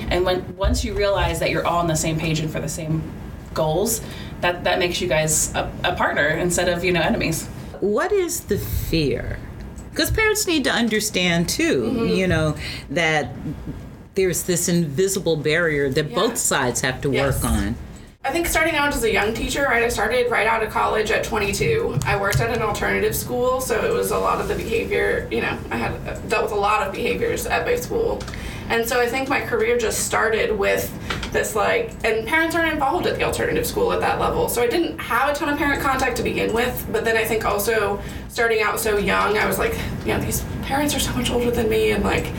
And 0.09 0.25
when 0.25 0.55
once 0.55 0.83
you 0.83 0.93
realize 0.95 1.39
that 1.39 1.51
you're 1.51 1.65
all 1.65 1.79
on 1.79 1.87
the 1.87 1.95
same 1.95 2.17
page 2.17 2.39
and 2.39 2.51
for 2.51 2.59
the 2.59 2.69
same 2.69 3.03
goals, 3.53 4.01
that 4.41 4.63
that 4.63 4.79
makes 4.79 4.99
you 5.01 5.07
guys 5.07 5.53
a, 5.53 5.71
a 5.83 5.95
partner 5.95 6.27
instead 6.27 6.69
of 6.69 6.83
you 6.83 6.91
know 6.91 7.01
enemies. 7.01 7.47
What 7.79 8.11
is 8.11 8.41
the 8.41 8.57
fear? 8.57 9.37
Because 9.91 10.09
parents 10.09 10.47
need 10.47 10.63
to 10.63 10.71
understand 10.71 11.49
too, 11.49 11.83
mm-hmm. 11.83 12.07
you 12.07 12.27
know, 12.27 12.55
that 12.89 13.29
there's 14.15 14.43
this 14.43 14.67
invisible 14.67 15.35
barrier 15.35 15.89
that 15.89 16.09
yeah. 16.09 16.15
both 16.15 16.37
sides 16.37 16.81
have 16.81 17.01
to 17.01 17.11
yes. 17.11 17.43
work 17.43 17.51
on. 17.51 17.75
I 18.25 18.31
think 18.31 18.47
starting 18.47 18.75
out 18.75 18.95
as 18.95 19.03
a 19.03 19.11
young 19.11 19.33
teacher, 19.33 19.63
right? 19.63 19.83
I 19.83 19.89
started 19.89 20.31
right 20.31 20.47
out 20.47 20.63
of 20.63 20.69
college 20.69 21.11
at 21.11 21.25
22. 21.25 21.99
I 22.05 22.15
worked 22.15 22.39
at 22.39 22.55
an 22.55 22.61
alternative 22.61 23.13
school, 23.13 23.59
so 23.59 23.83
it 23.83 23.91
was 23.91 24.11
a 24.11 24.17
lot 24.17 24.39
of 24.39 24.47
the 24.47 24.55
behavior, 24.55 25.27
you 25.29 25.41
know, 25.41 25.57
I 25.69 25.75
had 25.75 25.91
uh, 26.07 26.17
dealt 26.29 26.43
with 26.43 26.53
a 26.53 26.55
lot 26.55 26.87
of 26.87 26.93
behaviors 26.93 27.45
at 27.45 27.65
my 27.65 27.75
school. 27.75 28.23
And 28.69 28.87
so 28.87 28.97
I 29.01 29.07
think 29.07 29.27
my 29.27 29.41
career 29.41 29.77
just 29.77 30.05
started 30.05 30.57
with 30.57 30.89
this 31.33 31.53
like, 31.53 31.91
and 32.05 32.25
parents 32.25 32.55
aren't 32.55 32.71
involved 32.71 33.07
at 33.07 33.17
the 33.17 33.23
alternative 33.23 33.67
school 33.67 33.91
at 33.91 33.99
that 33.99 34.21
level. 34.21 34.47
So 34.47 34.61
I 34.61 34.67
didn't 34.67 34.99
have 34.99 35.27
a 35.27 35.33
ton 35.37 35.49
of 35.49 35.57
parent 35.57 35.81
contact 35.81 36.15
to 36.15 36.23
begin 36.23 36.53
with. 36.53 36.87
But 36.93 37.03
then 37.03 37.17
I 37.17 37.25
think 37.25 37.43
also 37.43 38.01
starting 38.29 38.61
out 38.61 38.79
so 38.79 38.97
young, 38.97 39.37
I 39.37 39.45
was 39.45 39.59
like, 39.59 39.77
you 40.05 40.13
know, 40.13 40.19
these 40.19 40.45
parents 40.61 40.95
are 40.95 40.99
so 40.99 41.13
much 41.13 41.29
older 41.29 41.51
than 41.51 41.69
me. 41.69 41.91
And 41.91 42.05
like, 42.05 42.31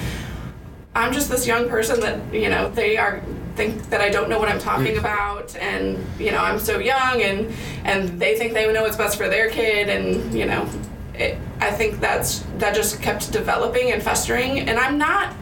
I'm 0.95 1.13
just 1.13 1.29
this 1.29 1.47
young 1.47 1.69
person 1.69 2.01
that, 2.01 2.33
you 2.33 2.49
know, 2.49 2.71
they 2.71 2.97
are 2.97 3.23
think 3.57 3.89
that 3.91 4.01
I 4.01 4.11
don't 4.11 4.29
know 4.29 4.39
what 4.39 4.49
I'm 4.49 4.59
talking 4.59 4.99
about, 4.99 5.57
and 5.57 6.05
you 6.19 6.31
know 6.31 6.39
I'm 6.39 6.59
so 6.59 6.79
young, 6.79 7.23
and 7.23 7.53
and 7.85 8.21
they 8.21 8.37
think 8.37 8.53
they 8.53 8.71
know 8.73 8.83
what's 8.83 8.97
best 8.97 9.17
for 9.17 9.29
their 9.29 9.51
kid, 9.51 9.89
and 9.89 10.35
you 10.35 10.47
know, 10.47 10.69
it, 11.15 11.39
I 11.61 11.71
think 11.71 12.01
that's 12.01 12.41
that 12.59 12.75
just 12.75 13.01
kept 13.01 13.33
developing 13.33 13.93
and 13.93 14.03
festering, 14.03 14.61
and 14.61 14.79
I'm 14.79 14.99
not. 14.99 15.35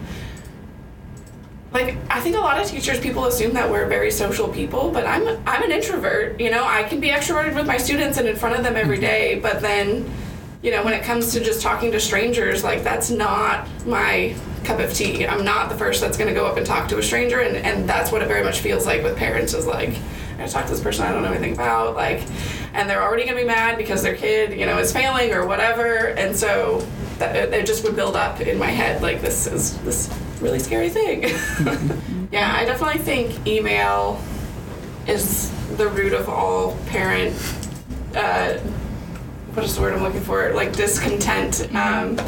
Like 1.73 1.97
I 2.11 2.21
think 2.21 2.37
a 2.37 2.41
lot 2.41 2.61
of 2.61 2.67
teachers, 2.67 3.01
people 3.01 3.25
assume 3.25 3.55
that 3.55 3.71
we're 3.71 3.87
very 3.87 4.11
social 4.11 4.47
people, 4.47 4.91
but 4.91 5.07
I'm 5.07 5.27
I'm 5.47 5.63
an 5.63 5.73
introvert. 5.73 6.39
You 6.39 6.51
know, 6.51 6.65
I 6.65 6.83
can 6.83 7.01
be 7.01 7.09
extroverted 7.09 7.55
with 7.55 7.67
my 7.67 7.79
students 7.79 8.19
and 8.19 8.29
in 8.29 8.37
front 8.37 8.57
of 8.57 8.63
them 8.63 8.77
every 8.77 8.99
mm-hmm. 8.99 9.41
but 9.41 9.63
then, 9.63 10.11
you 10.63 10.71
know, 10.71 10.85
when 10.85 10.93
it 10.93 11.03
comes 11.03 11.33
to 11.33 11.41
just 11.41 11.63
talking 11.63 11.91
to 11.93 11.99
strangers, 11.99 12.63
like 12.63 12.83
that's 12.83 13.09
not 13.09 13.67
my 13.87 14.35
cup 14.65 14.79
of 14.81 14.93
tea. 14.93 15.27
I'm 15.27 15.45
not 15.45 15.69
the 15.69 15.77
first 15.77 16.01
that's 16.01 16.17
going 16.17 16.29
to 16.29 16.35
go 16.35 16.47
up 16.47 16.57
and 16.57 16.67
talk 16.67 16.89
to 16.89 16.99
a 16.99 17.03
stranger, 17.03 17.41
and, 17.41 17.57
and 17.57 17.89
that's 17.89 18.13
what 18.13 18.23
it 18.23 18.29
very 18.29 18.45
much 18.45 18.61
feels 18.61 18.87
like 18.87 19.03
with 19.03 19.17
parents 19.17 19.55
is 19.55 19.67
like, 19.67 19.95
I 20.39 20.47
talk 20.47 20.65
to 20.67 20.73
this 20.73 20.81
person 20.81 21.07
I 21.07 21.13
don't 21.13 21.23
know 21.23 21.31
anything 21.31 21.53
about, 21.53 21.95
like, 21.95 22.23
and 22.75 22.89
they're 22.89 23.03
already 23.03 23.25
going 23.25 23.37
to 23.37 23.43
be 23.43 23.47
mad 23.47 23.79
because 23.79 24.03
their 24.03 24.17
kid, 24.17 24.59
you 24.59 24.67
know, 24.67 24.79
is 24.79 24.93
failing 24.93 25.33
or 25.33 25.47
whatever, 25.47 26.09
and 26.09 26.37
so 26.37 26.87
that 27.19 27.53
it 27.53 27.67
just 27.67 27.85
would 27.85 27.95
build 27.95 28.17
up 28.17 28.41
in 28.41 28.59
my 28.59 28.67
head 28.67 29.01
like 29.03 29.21
this 29.21 29.47
is 29.47 29.79
this 29.79 30.13
really 30.41 30.59
scary 30.59 30.91
thing. 30.91 31.23
yeah, 32.33 32.55
I 32.57 32.65
definitely 32.65 32.99
think 32.99 33.47
email 33.47 34.21
is 35.07 35.51
the 35.77 35.89
root 35.89 36.13
of 36.13 36.29
all 36.29 36.77
parent. 36.87 37.35
Uh, 38.15 38.59
what 39.55 39.65
is 39.65 39.77
the 39.77 39.83
word 39.83 39.95
I'm 39.95 40.03
looking 40.03 40.21
for? 40.21 40.53
Like 40.53 40.73
discontent. 40.73 41.75
Um, 41.75 42.19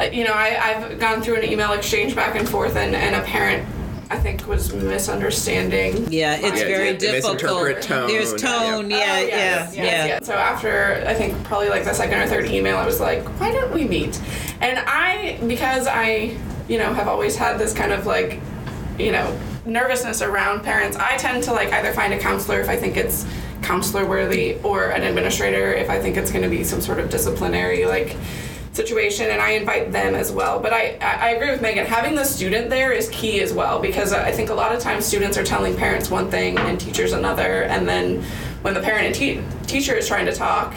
Uh, 0.00 0.04
you 0.04 0.24
know, 0.24 0.34
I, 0.34 0.48
have 0.48 0.98
gone 0.98 1.22
through 1.22 1.36
an 1.36 1.44
email 1.44 1.72
exchange 1.72 2.16
back 2.16 2.34
and 2.36 2.48
forth, 2.48 2.76
and, 2.76 2.94
and 2.94 3.14
a 3.14 3.22
parent 3.22 3.68
I 4.10 4.18
think 4.18 4.46
was 4.46 4.72
misunderstanding. 4.72 6.12
Yeah, 6.12 6.36
it's 6.36 6.60
yeah, 6.60 6.66
very 6.66 6.96
difficult. 6.96 7.82
Tone. 7.82 8.06
There's 8.06 8.34
tone. 8.34 8.92
Oh, 8.92 8.96
yeah, 8.96 8.96
yeah, 8.96 9.22
oh, 9.22 9.26
yes, 9.26 9.76
yeah, 9.76 9.82
yes, 9.82 10.08
yeah. 10.08 10.18
So 10.22 10.34
after 10.34 11.04
I 11.06 11.14
think 11.14 11.42
probably 11.44 11.68
like 11.68 11.84
the 11.84 11.94
second 11.94 12.20
or 12.20 12.26
third 12.26 12.46
email, 12.46 12.76
I 12.76 12.86
was 12.86 13.00
like, 13.00 13.24
why 13.40 13.50
don't 13.52 13.72
we 13.72 13.84
meet? 13.84 14.20
And 14.60 14.78
I 14.86 15.38
because 15.46 15.86
I 15.86 16.36
you 16.68 16.78
know 16.78 16.92
have 16.92 17.08
always 17.08 17.36
had 17.36 17.58
this 17.58 17.72
kind 17.72 17.92
of 17.92 18.06
like 18.06 18.40
you 18.98 19.12
know 19.12 19.38
nervousness 19.64 20.22
around 20.22 20.62
parents. 20.62 20.96
I 20.96 21.16
tend 21.16 21.42
to 21.44 21.52
like 21.52 21.72
either 21.72 21.92
find 21.92 22.12
a 22.12 22.18
counselor 22.18 22.60
if 22.60 22.68
I 22.68 22.76
think 22.76 22.96
it's 22.96 23.26
counselor 23.62 24.06
worthy 24.06 24.56
or 24.62 24.90
an 24.90 25.02
administrator 25.02 25.72
if 25.72 25.88
I 25.88 25.98
think 25.98 26.18
it's 26.18 26.30
going 26.30 26.42
to 26.44 26.50
be 26.50 26.64
some 26.64 26.82
sort 26.82 27.00
of 27.00 27.08
disciplinary 27.08 27.86
like 27.86 28.14
situation 28.74 29.30
and 29.30 29.40
I 29.40 29.52
invite 29.52 29.92
them 29.92 30.14
as 30.14 30.32
well. 30.32 30.58
But 30.58 30.72
I, 30.72 30.98
I 31.00 31.30
agree 31.30 31.50
with 31.50 31.62
Megan, 31.62 31.86
having 31.86 32.16
the 32.16 32.24
student 32.24 32.68
there 32.68 32.92
is 32.92 33.08
key 33.10 33.40
as 33.40 33.52
well 33.52 33.80
because 33.80 34.12
I 34.12 34.32
think 34.32 34.50
a 34.50 34.54
lot 34.54 34.74
of 34.74 34.80
times 34.80 35.04
students 35.04 35.38
are 35.38 35.44
telling 35.44 35.76
parents 35.76 36.10
one 36.10 36.30
thing 36.30 36.58
and 36.58 36.78
teachers 36.78 37.12
another, 37.12 37.62
and 37.62 37.88
then 37.88 38.22
when 38.62 38.74
the 38.74 38.80
parent 38.80 39.06
and 39.06 39.14
te- 39.14 39.40
teacher 39.66 39.94
is 39.94 40.08
trying 40.08 40.26
to 40.26 40.32
talk, 40.32 40.74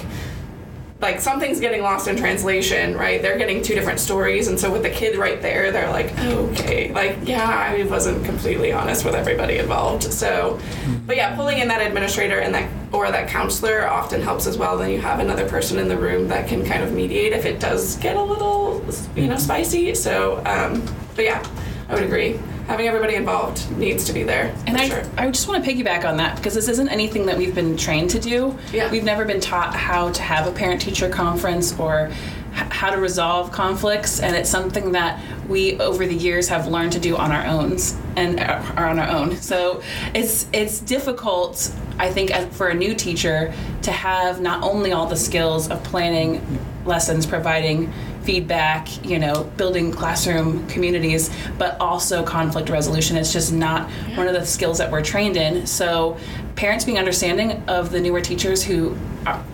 like 0.99 1.19
something's 1.19 1.59
getting 1.59 1.81
lost 1.81 2.07
in 2.07 2.15
translation, 2.15 2.95
right? 2.95 3.21
They're 3.21 3.37
getting 3.37 3.61
two 3.61 3.75
different 3.75 3.99
stories, 3.99 4.47
and 4.47 4.59
so 4.59 4.71
with 4.71 4.83
the 4.83 4.89
kid 4.89 5.15
right 5.15 5.41
there, 5.41 5.71
they're 5.71 5.89
like, 5.89 6.17
okay, 6.19 6.91
like 6.91 7.17
yeah, 7.23 7.47
I 7.47 7.83
wasn't 7.83 8.25
completely 8.25 8.71
honest 8.71 9.05
with 9.05 9.15
everybody 9.15 9.57
involved. 9.57 10.03
So, 10.03 10.59
but 11.05 11.15
yeah, 11.15 11.35
pulling 11.35 11.59
in 11.59 11.67
that 11.67 11.81
administrator 11.81 12.39
and 12.39 12.53
that 12.53 12.69
or 12.91 13.11
that 13.11 13.27
counselor 13.29 13.87
often 13.87 14.21
helps 14.21 14.47
as 14.47 14.57
well. 14.57 14.77
Then 14.77 14.91
you 14.91 15.01
have 15.01 15.19
another 15.19 15.47
person 15.47 15.77
in 15.79 15.87
the 15.87 15.97
room 15.97 16.27
that 16.29 16.47
can 16.47 16.65
kind 16.65 16.83
of 16.83 16.93
mediate 16.93 17.33
if 17.33 17.45
it 17.45 17.59
does 17.59 17.97
get 17.97 18.15
a 18.15 18.21
little, 18.21 18.83
you 19.15 19.27
know, 19.27 19.37
spicy. 19.37 19.93
So, 19.95 20.37
um, 20.45 20.85
but 21.15 21.25
yeah, 21.25 21.45
I 21.89 21.93
would 21.95 22.03
agree 22.03 22.39
having 22.67 22.85
everybody 22.85 23.15
involved 23.15 23.69
needs 23.77 24.03
to 24.03 24.13
be 24.13 24.23
there. 24.23 24.53
And 24.67 24.77
I, 24.77 24.89
sure. 24.89 25.03
I 25.17 25.29
just 25.31 25.47
want 25.47 25.63
to 25.63 25.71
piggyback 25.71 26.03
on 26.03 26.17
that 26.17 26.35
because 26.35 26.53
this 26.53 26.67
isn't 26.67 26.89
anything 26.89 27.25
that 27.25 27.37
we've 27.37 27.55
been 27.55 27.77
trained 27.77 28.09
to 28.11 28.19
do. 28.19 28.57
Yeah. 28.73 28.91
We've 28.91 29.05
never 29.05 29.23
been 29.25 29.39
taught 29.39 29.73
how 29.73 30.11
to 30.11 30.21
have 30.21 30.47
a 30.47 30.51
parent 30.51 30.81
teacher 30.81 31.09
conference 31.09 31.77
or 31.79 32.11
how 32.51 32.89
to 32.89 32.99
resolve 32.99 33.51
conflicts 33.51 34.19
and 34.19 34.35
it's 34.35 34.49
something 34.49 34.91
that 34.91 35.21
we 35.47 35.79
over 35.79 36.05
the 36.05 36.15
years 36.15 36.49
have 36.49 36.67
learned 36.67 36.91
to 36.91 36.99
do 36.99 37.15
on 37.15 37.31
our 37.31 37.45
own 37.45 37.77
and 38.15 38.39
uh, 38.39 38.73
are 38.75 38.87
on 38.87 38.97
our 38.97 39.07
own 39.07 39.35
so 39.35 39.81
it's 40.15 40.47
it's 40.53 40.79
difficult 40.79 41.71
i 41.99 42.11
think 42.11 42.31
for 42.53 42.67
a 42.67 42.73
new 42.73 42.93
teacher 42.93 43.53
to 43.81 43.91
have 43.91 44.41
not 44.41 44.63
only 44.63 44.91
all 44.91 45.07
the 45.07 45.15
skills 45.15 45.69
of 45.69 45.83
planning 45.83 46.41
lessons 46.85 47.25
providing 47.25 47.91
feedback, 48.27 49.05
you 49.05 49.17
know, 49.17 49.45
building 49.55 49.89
classroom 49.89 50.67
communities, 50.67 51.29
but 51.57 51.79
also 51.79 52.23
conflict 52.23 52.69
resolution. 52.69 53.15
It's 53.15 53.31
just 53.31 53.53
not 53.53 53.89
yeah. 53.89 54.17
one 54.17 54.27
of 54.27 54.33
the 54.33 54.45
skills 54.45 54.79
that 54.79 54.91
we're 54.91 55.01
trained 55.01 55.37
in. 55.37 55.65
So, 55.65 56.17
parents 56.57 56.83
being 56.83 56.99
understanding 56.99 57.63
of 57.69 57.89
the 57.89 58.01
newer 58.01 58.19
teachers 58.19 58.61
who 58.61 58.97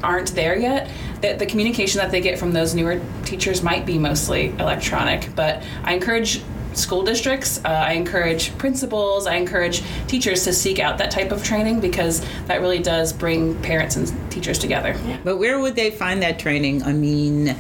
aren't 0.04 0.34
there 0.34 0.58
yet, 0.58 0.90
that 1.22 1.38
the 1.38 1.46
communication 1.46 2.00
that 2.00 2.10
they 2.10 2.20
get 2.20 2.40
from 2.40 2.52
those 2.52 2.74
newer 2.74 3.00
teachers 3.26 3.62
might 3.62 3.86
be 3.86 4.00
mostly 4.00 4.50
electronic. 4.58 5.30
But 5.36 5.64
I 5.84 5.94
encourage 5.94 6.42
school 6.74 7.04
districts. 7.04 7.64
Uh, 7.64 7.70
I 7.70 7.94
encourage 7.94 8.58
principals. 8.58 9.28
I 9.28 9.36
encourage 9.36 9.84
teachers 10.08 10.44
to 10.46 10.54
seek 10.54 10.80
out 10.80 10.98
that 10.98 11.12
type 11.12 11.32
of 11.32 11.44
training 11.44 11.80
because 11.80 12.26
that 12.48 12.62
really 12.62 12.80
does 12.80 13.14
bring 13.14 13.60
parents 13.62 13.96
and 13.96 14.32
teachers 14.32 14.60
together. 14.60 14.96
Yeah. 15.06 15.18
But 15.24 15.38
where 15.38 15.60
would 15.60 15.76
they 15.76 15.92
find 15.92 16.22
that 16.22 16.40
training? 16.40 16.84
I 16.84 16.94
mean, 16.94 17.56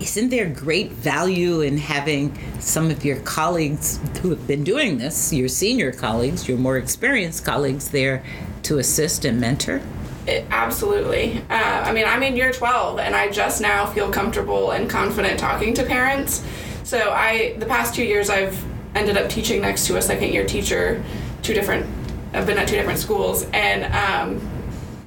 isn't 0.00 0.30
there 0.30 0.48
great 0.48 0.92
value 0.92 1.60
in 1.60 1.76
having 1.76 2.36
some 2.58 2.90
of 2.90 3.04
your 3.04 3.20
colleagues 3.20 4.00
who 4.22 4.30
have 4.30 4.46
been 4.46 4.64
doing 4.64 4.98
this, 4.98 5.32
your 5.32 5.48
senior 5.48 5.92
colleagues, 5.92 6.48
your 6.48 6.58
more 6.58 6.78
experienced 6.78 7.44
colleagues 7.44 7.90
there 7.90 8.24
to 8.62 8.78
assist 8.78 9.24
and 9.24 9.40
mentor? 9.40 9.82
It, 10.26 10.46
absolutely. 10.50 11.38
Uh, 11.50 11.54
I 11.54 11.92
mean, 11.92 12.06
I'm 12.06 12.22
in 12.22 12.36
year 12.36 12.52
12 12.52 12.98
and 12.98 13.14
I 13.14 13.30
just 13.30 13.60
now 13.60 13.86
feel 13.86 14.10
comfortable 14.10 14.70
and 14.70 14.88
confident 14.88 15.38
talking 15.38 15.74
to 15.74 15.84
parents. 15.84 16.44
So 16.90 17.12
I, 17.12 17.54
the 17.60 17.66
past 17.66 17.94
two 17.94 18.02
years, 18.02 18.30
I've 18.30 18.60
ended 18.96 19.16
up 19.16 19.30
teaching 19.30 19.60
next 19.60 19.86
to 19.86 19.96
a 19.98 20.02
second 20.02 20.32
year 20.32 20.44
teacher, 20.44 21.00
two 21.40 21.54
different, 21.54 21.86
I've 22.32 22.48
been 22.48 22.58
at 22.58 22.66
two 22.66 22.74
different 22.74 22.98
schools, 22.98 23.46
and 23.52 23.84
um, 23.94 24.40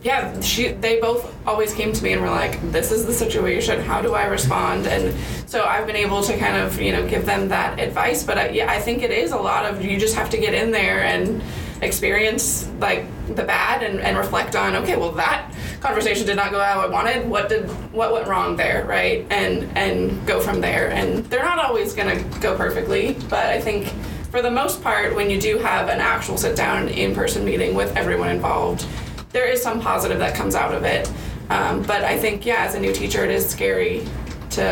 yeah, 0.02 0.40
she 0.40 0.70
they 0.70 1.02
both 1.02 1.36
always 1.46 1.74
came 1.74 1.92
to 1.92 2.02
me 2.02 2.14
and 2.14 2.22
were 2.22 2.30
like, 2.30 2.62
"This 2.72 2.94
is 2.94 3.06
the 3.06 3.14
situation. 3.14 3.82
How 3.82 4.02
do 4.02 4.14
I 4.14 4.28
respond?" 4.28 4.88
And 4.88 5.14
so 5.46 5.66
I've 5.66 5.86
been 5.86 5.98
able 5.98 6.24
to 6.24 6.38
kind 6.38 6.56
of 6.56 6.82
you 6.82 6.94
know 6.94 7.06
give 7.06 7.26
them 7.26 7.50
that 7.50 7.78
advice. 7.80 8.24
But 8.24 8.38
I, 8.38 8.50
yeah, 8.52 8.72
I 8.72 8.80
think 8.80 9.04
it 9.04 9.12
is 9.12 9.34
a 9.34 9.38
lot 9.38 9.66
of 9.66 9.84
you 9.84 10.00
just 10.00 10.16
have 10.16 10.30
to 10.30 10.38
get 10.38 10.54
in 10.54 10.72
there 10.72 11.04
and 11.04 11.42
experience 11.84 12.68
like 12.80 13.06
the 13.36 13.44
bad 13.44 13.84
and, 13.84 14.00
and 14.00 14.18
reflect 14.18 14.56
on 14.56 14.76
okay 14.76 14.96
well 14.96 15.12
that 15.12 15.54
conversation 15.80 16.26
did 16.26 16.36
not 16.36 16.52
go 16.52 16.60
how 16.60 16.80
i 16.80 16.88
wanted. 16.88 17.28
What 17.28 17.50
did 17.50 17.70
what 17.94 18.14
went 18.14 18.28
wrong 18.28 18.56
there 18.56 18.86
right? 18.86 19.26
And 19.30 19.78
and 19.78 20.26
go 20.26 20.40
from 20.40 20.62
there. 20.62 20.90
And 20.90 21.26
they're 21.26 21.44
not 21.44 21.60
always 21.60 21.94
going 21.94 22.18
to 22.18 22.40
go 22.40 22.56
perfectly 22.56 23.18
but 23.30 23.46
i 23.46 23.60
think 23.60 23.88
for 24.32 24.42
the 24.42 24.52
most 24.52 24.82
part 24.82 25.16
when 25.16 25.30
you 25.30 25.40
do 25.40 25.58
have 25.60 25.90
an 25.90 26.00
actual 26.00 26.38
sit 26.38 26.56
down 26.56 26.88
in 26.90 27.14
person 27.14 27.46
meeting 27.46 27.76
with 27.76 27.96
everyone 27.96 28.30
involved 28.30 28.86
there 29.32 29.46
is 29.46 29.62
some 29.62 29.80
positive 29.82 30.20
that 30.20 30.36
comes 30.36 30.54
out 30.54 30.74
of 30.74 30.84
it. 30.84 31.12
Um, 31.50 31.82
but 31.84 32.04
i 32.04 32.18
think 32.18 32.46
yeah 32.46 32.66
as 32.66 32.76
a 32.76 32.80
new 32.80 32.94
teacher 32.94 33.24
it 33.24 33.32
is 33.32 33.48
scary 33.48 34.06
to 34.52 34.64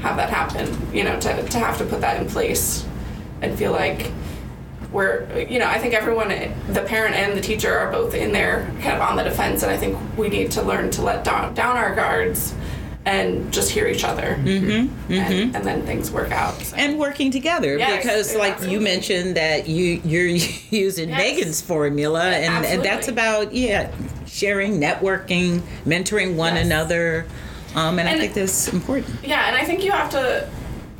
have 0.00 0.16
that 0.16 0.30
happen 0.30 0.66
you 0.92 1.04
know 1.04 1.18
to, 1.20 1.42
to 1.48 1.58
have 1.58 1.78
to 1.78 1.84
put 1.84 2.00
that 2.00 2.20
in 2.20 2.28
place 2.28 2.86
and 3.42 3.56
feel 3.56 3.72
like 3.72 4.10
we're 4.96 5.46
you 5.48 5.58
know 5.58 5.66
i 5.68 5.78
think 5.78 5.92
everyone 5.94 6.28
the 6.72 6.82
parent 6.86 7.14
and 7.14 7.36
the 7.36 7.40
teacher 7.40 7.72
are 7.78 7.92
both 7.92 8.14
in 8.14 8.32
there 8.32 8.64
kind 8.80 8.94
of 8.96 9.00
on 9.02 9.14
the 9.16 9.22
defense 9.22 9.62
and 9.62 9.70
i 9.70 9.76
think 9.76 9.96
we 10.16 10.28
need 10.28 10.50
to 10.50 10.62
learn 10.62 10.90
to 10.90 11.02
let 11.02 11.22
down, 11.22 11.52
down 11.54 11.76
our 11.76 11.94
guards 11.94 12.54
and 13.04 13.52
just 13.52 13.70
hear 13.70 13.86
each 13.86 14.02
other 14.02 14.34
mm-hmm, 14.42 15.12
And, 15.12 15.54
and 15.54 15.64
then 15.64 15.82
things 15.86 16.10
work 16.10 16.32
out 16.32 16.54
so. 16.60 16.74
and 16.76 16.98
working 16.98 17.30
together 17.30 17.76
Yes, 17.78 18.02
because 18.02 18.34
like 18.34 18.60
you 18.68 18.80
mentioned 18.80 19.36
that 19.36 19.68
you 19.68 20.00
you're 20.04 20.26
using 20.70 21.10
Yes. 21.10 21.18
megan's 21.18 21.60
formula 21.62 22.24
and, 22.24 22.64
and 22.66 22.82
that's 22.82 23.06
about 23.06 23.52
yeah 23.54 23.92
sharing 24.26 24.80
networking 24.80 25.60
mentoring 25.84 26.34
one 26.36 26.54
Yes. 26.56 26.66
another 26.66 27.26
um, 27.76 27.98
and, 27.98 28.08
i 28.08 28.18
think 28.18 28.32
that's 28.34 28.72
important 28.72 29.14
yeah 29.22 29.46
and 29.46 29.54
i 29.56 29.62
think 29.64 29.84
you 29.84 29.92
have 29.92 30.10
to 30.10 30.48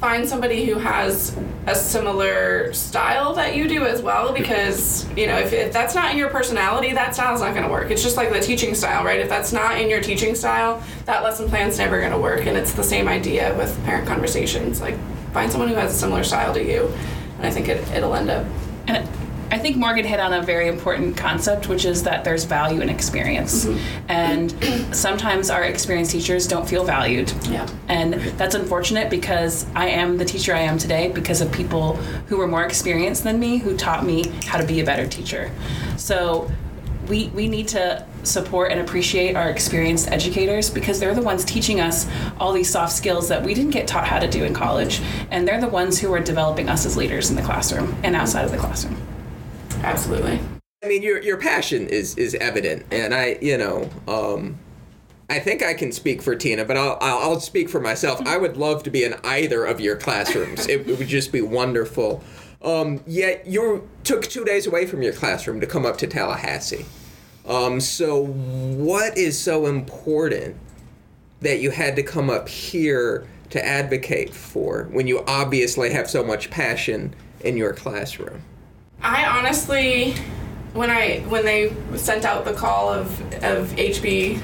find 0.00 0.28
somebody 0.28 0.66
who 0.66 0.78
has 0.78 1.36
a 1.66 1.74
similar 1.74 2.72
style 2.72 3.32
that 3.34 3.56
you 3.56 3.66
do 3.66 3.86
as 3.86 4.02
well 4.02 4.32
because 4.32 5.08
you 5.16 5.26
know 5.26 5.38
if, 5.38 5.52
if 5.52 5.72
that's 5.72 5.94
not 5.94 6.10
in 6.10 6.18
your 6.18 6.28
personality 6.28 6.92
that 6.92 7.14
style's 7.14 7.40
not 7.40 7.52
going 7.52 7.64
to 7.64 7.70
work. 7.70 7.90
It's 7.90 8.02
just 8.02 8.16
like 8.16 8.30
the 8.30 8.40
teaching 8.40 8.74
style 8.74 9.04
right? 9.04 9.20
If 9.20 9.28
that's 9.28 9.52
not 9.52 9.80
in 9.80 9.88
your 9.88 10.00
teaching 10.00 10.34
style 10.34 10.82
that 11.06 11.22
lesson 11.22 11.48
plan's 11.48 11.78
never 11.78 11.98
going 11.98 12.12
to 12.12 12.18
work 12.18 12.46
and 12.46 12.56
it's 12.56 12.72
the 12.72 12.84
same 12.84 13.08
idea 13.08 13.56
with 13.56 13.82
parent 13.84 14.06
conversations. 14.06 14.80
Like 14.80 14.96
find 15.32 15.50
someone 15.50 15.68
who 15.68 15.74
has 15.74 15.94
a 15.94 15.98
similar 15.98 16.24
style 16.24 16.54
to 16.54 16.64
you 16.64 16.90
and 17.36 17.46
i 17.46 17.50
think 17.50 17.68
it, 17.68 17.86
it'll 17.90 18.14
end 18.14 18.30
up 18.30 18.46
And 18.86 19.06
I 19.50 19.58
think 19.58 19.76
Morgan 19.76 20.04
hit 20.04 20.18
on 20.18 20.32
a 20.32 20.42
very 20.42 20.68
important 20.68 21.16
concept, 21.16 21.68
which 21.68 21.84
is 21.84 22.02
that 22.02 22.24
there's 22.24 22.44
value 22.44 22.80
in 22.80 22.88
experience. 22.88 23.64
Mm-hmm. 23.64 24.10
And 24.10 24.94
sometimes 24.94 25.50
our 25.50 25.64
experienced 25.64 26.10
teachers 26.10 26.48
don't 26.48 26.68
feel 26.68 26.84
valued. 26.84 27.32
Yeah. 27.48 27.68
And 27.88 28.14
that's 28.38 28.54
unfortunate 28.54 29.08
because 29.08 29.66
I 29.74 29.88
am 29.88 30.16
the 30.16 30.24
teacher 30.24 30.54
I 30.54 30.60
am 30.60 30.78
today 30.78 31.12
because 31.12 31.40
of 31.40 31.52
people 31.52 31.96
who 32.26 32.38
were 32.38 32.48
more 32.48 32.64
experienced 32.64 33.24
than 33.24 33.38
me 33.38 33.58
who 33.58 33.76
taught 33.76 34.04
me 34.04 34.28
how 34.46 34.58
to 34.58 34.66
be 34.66 34.80
a 34.80 34.84
better 34.84 35.06
teacher. 35.06 35.50
So 35.96 36.50
we, 37.08 37.28
we 37.28 37.48
need 37.48 37.68
to 37.68 38.04
support 38.24 38.72
and 38.72 38.80
appreciate 38.80 39.36
our 39.36 39.48
experienced 39.48 40.08
educators 40.08 40.70
because 40.70 40.98
they're 40.98 41.14
the 41.14 41.22
ones 41.22 41.44
teaching 41.44 41.80
us 41.80 42.08
all 42.40 42.52
these 42.52 42.68
soft 42.68 42.92
skills 42.92 43.28
that 43.28 43.42
we 43.44 43.54
didn't 43.54 43.70
get 43.70 43.86
taught 43.86 44.06
how 44.06 44.18
to 44.18 44.28
do 44.28 44.44
in 44.44 44.52
college. 44.52 45.00
And 45.30 45.46
they're 45.46 45.60
the 45.60 45.68
ones 45.68 46.00
who 46.00 46.12
are 46.12 46.20
developing 46.20 46.68
us 46.68 46.84
as 46.84 46.96
leaders 46.96 47.30
in 47.30 47.36
the 47.36 47.42
classroom 47.42 47.96
and 48.02 48.16
outside 48.16 48.44
of 48.44 48.50
the 48.50 48.58
classroom. 48.58 48.96
Absolutely 49.86 50.38
I 50.86 50.88
mean, 50.88 51.02
your 51.02 51.20
your 51.20 51.36
passion 51.36 51.88
is 51.88 52.16
is 52.16 52.34
evident, 52.36 52.86
and 52.92 53.12
I, 53.12 53.38
you 53.40 53.58
know, 53.58 53.90
um, 54.06 54.56
I 55.28 55.40
think 55.40 55.62
I 55.62 55.74
can 55.74 55.90
speak 55.90 56.22
for 56.22 56.36
Tina, 56.36 56.64
but 56.64 56.76
I'll 56.76 56.98
I'll, 57.00 57.40
speak 57.40 57.68
for 57.68 57.80
myself. 57.80 58.20
I 58.24 58.36
would 58.36 58.56
love 58.56 58.84
to 58.84 58.90
be 58.90 59.02
in 59.02 59.14
either 59.24 59.64
of 59.64 59.80
your 59.80 59.96
classrooms. 59.96 60.68
it, 60.68 60.88
it 60.88 60.98
would 60.98 61.08
just 61.08 61.32
be 61.32 61.40
wonderful. 61.40 62.22
Um, 62.62 63.02
yet 63.06 63.46
you 63.46 63.88
took 64.04 64.24
two 64.24 64.44
days 64.44 64.66
away 64.66 64.86
from 64.86 65.02
your 65.02 65.12
classroom 65.12 65.60
to 65.60 65.66
come 65.66 65.84
up 65.84 65.96
to 65.98 66.06
Tallahassee. 66.06 66.84
Um, 67.46 67.80
so 67.80 68.26
what 68.26 69.16
is 69.18 69.38
so 69.38 69.66
important 69.66 70.56
that 71.40 71.60
you 71.60 71.70
had 71.70 71.96
to 71.96 72.02
come 72.02 72.30
up 72.30 72.48
here 72.48 73.26
to 73.50 73.64
advocate 73.64 74.34
for 74.34 74.84
when 74.90 75.06
you 75.06 75.24
obviously 75.26 75.92
have 75.92 76.08
so 76.08 76.22
much 76.22 76.50
passion 76.50 77.14
in 77.40 77.56
your 77.56 77.72
classroom? 77.72 78.42
I 79.02 79.26
honestly, 79.38 80.14
when 80.72 80.90
I 80.90 81.18
when 81.28 81.44
they 81.44 81.74
sent 81.96 82.24
out 82.24 82.44
the 82.44 82.52
call 82.52 82.92
of 82.92 83.08
of 83.44 83.68
HB 83.76 84.34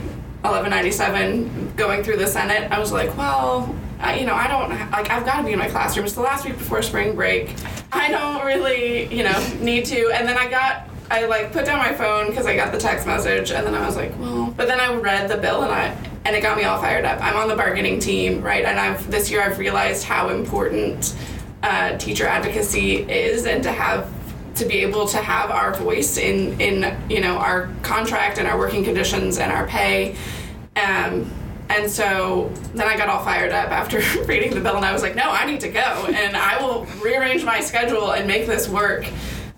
1197 0.43 1.75
going 1.77 2.03
through 2.03 2.17
the 2.17 2.27
Senate, 2.27 2.71
I 2.71 2.79
was 2.79 2.93
like, 2.93 3.17
well, 3.17 3.75
I, 4.01 4.19
you 4.19 4.27
know, 4.27 4.35
I 4.35 4.49
don't 4.49 4.71
like 4.91 5.11
I've 5.11 5.25
got 5.25 5.39
to 5.39 5.45
be 5.45 5.53
in 5.53 5.59
my 5.59 5.69
classroom. 5.69 6.07
It's 6.07 6.15
the 6.15 6.21
last 6.21 6.45
week 6.45 6.59
before 6.59 6.83
spring 6.83 7.15
break. 7.15 7.55
I 7.93 8.11
don't 8.11 8.45
really, 8.45 9.13
you 9.15 9.25
know, 9.25 9.55
need 9.61 9.85
to. 9.87 10.11
And 10.13 10.27
then 10.29 10.37
I 10.37 10.49
got. 10.49 10.89
I 11.11 11.27
like 11.27 11.53
put 11.53 11.67
down 11.67 11.77
my 11.77 11.93
phone 11.93 12.29
because 12.29 12.47
I 12.47 12.57
got 12.57 12.73
the 12.73 12.79
text 12.79 13.07
message, 13.07 13.51
and 13.51 13.67
then 13.67 13.75
I 13.75 13.85
was 13.85 13.97
like, 13.97 14.19
well. 14.19 14.55
But 14.57 14.67
then 14.67 14.81
I 14.81 14.95
read 14.95 15.29
the 15.29 15.37
bill, 15.37 15.63
and 15.63 15.71
I 15.71 15.95
and 16.25 16.35
it 16.35 16.41
got 16.41 16.57
me 16.57 16.65
all 16.65 16.81
fired 16.81 17.05
up. 17.05 17.23
I'm 17.23 17.37
on 17.37 17.49
the 17.49 17.57
bargaining 17.57 17.99
team, 17.99 18.41
right? 18.41 18.65
And 18.65 18.79
I've 18.79 19.11
this 19.11 19.31
year 19.31 19.43
I've 19.43 19.59
realized 19.59 20.05
how 20.05 20.31
important 20.31 21.15
uh, 21.63 21.99
teacher 21.99 22.27
advocacy 22.27 23.03
is, 23.11 23.45
and 23.45 23.63
to 23.63 23.71
have 23.73 24.09
to 24.63 24.69
be 24.69 24.79
able 24.79 25.07
to 25.09 25.19
have 25.19 25.51
our 25.51 25.75
voice 25.75 26.17
in 26.17 26.61
in 26.61 26.97
you 27.11 27.21
know 27.21 27.37
our 27.37 27.69
contract 27.83 28.39
and 28.39 28.47
our 28.47 28.57
working 28.57 28.85
conditions 28.85 29.39
and 29.39 29.51
our 29.53 29.67
pay. 29.67 30.17
Um, 30.77 31.31
and 31.69 31.91
so 31.91 32.53
then 32.75 32.87
I 32.87 32.97
got 32.97 33.09
all 33.09 33.25
fired 33.25 33.53
up 33.53 33.71
after 33.71 33.99
reading 34.27 34.55
the 34.55 34.61
bill 34.61 34.77
and 34.77 34.85
I 34.85 34.93
was 34.93 35.03
like 35.03 35.17
no 35.17 35.31
I 35.31 35.47
need 35.47 35.61
to 35.61 35.69
go 35.69 35.81
and 35.81 36.37
I 36.37 36.63
will 36.63 36.87
rearrange 37.03 37.45
my 37.45 37.61
schedule 37.61 38.13
and 38.13 38.27
make 38.27 38.47
this 38.47 38.69
work. 38.69 39.07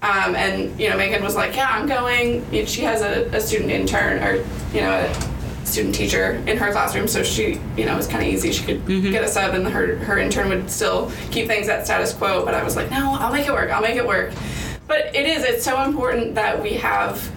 Um, 0.03 0.35
and 0.37 0.79
you 0.79 0.88
know 0.90 0.97
Megan 0.97 1.23
was 1.23 1.37
like 1.37 1.55
yeah 1.55 1.69
I'm 1.71 1.87
going. 1.87 2.67
She 2.67 2.83
has 2.83 3.03
a, 3.03 3.27
a 3.37 3.40
student 3.40 3.71
intern 3.71 4.23
or 4.23 4.37
you 4.73 4.81
know 4.81 4.90
a 4.90 5.67
student 5.67 5.95
teacher 5.95 6.43
in 6.47 6.57
her 6.57 6.71
classroom 6.73 7.09
so 7.09 7.23
she 7.23 7.59
you 7.77 7.85
know 7.85 7.95
it 7.95 7.97
was 7.97 8.07
kind 8.07 8.27
of 8.27 8.33
easy. 8.33 8.53
She 8.53 8.64
could 8.64 8.87
get 8.87 9.23
a 9.23 9.29
sub 9.29 9.55
and 9.55 9.67
her 9.69 9.97
her 9.97 10.19
intern 10.19 10.49
would 10.49 10.71
still 10.71 11.11
keep 11.31 11.47
things 11.47 11.69
at 11.69 11.85
status 11.85 12.14
quo 12.14 12.45
but 12.45 12.55
I 12.55 12.62
was 12.62 12.75
like 12.75 12.90
no 12.90 13.17
I'll 13.21 13.33
make 13.33 13.47
it 13.47 13.53
work 13.53 13.71
I'll 13.71 13.83
make 13.83 13.97
it 13.97 14.07
work 14.07 14.33
but 14.87 15.14
it 15.14 15.27
is 15.27 15.44
it's 15.44 15.64
so 15.64 15.83
important 15.83 16.35
that 16.35 16.61
we 16.62 16.75
have 16.75 17.31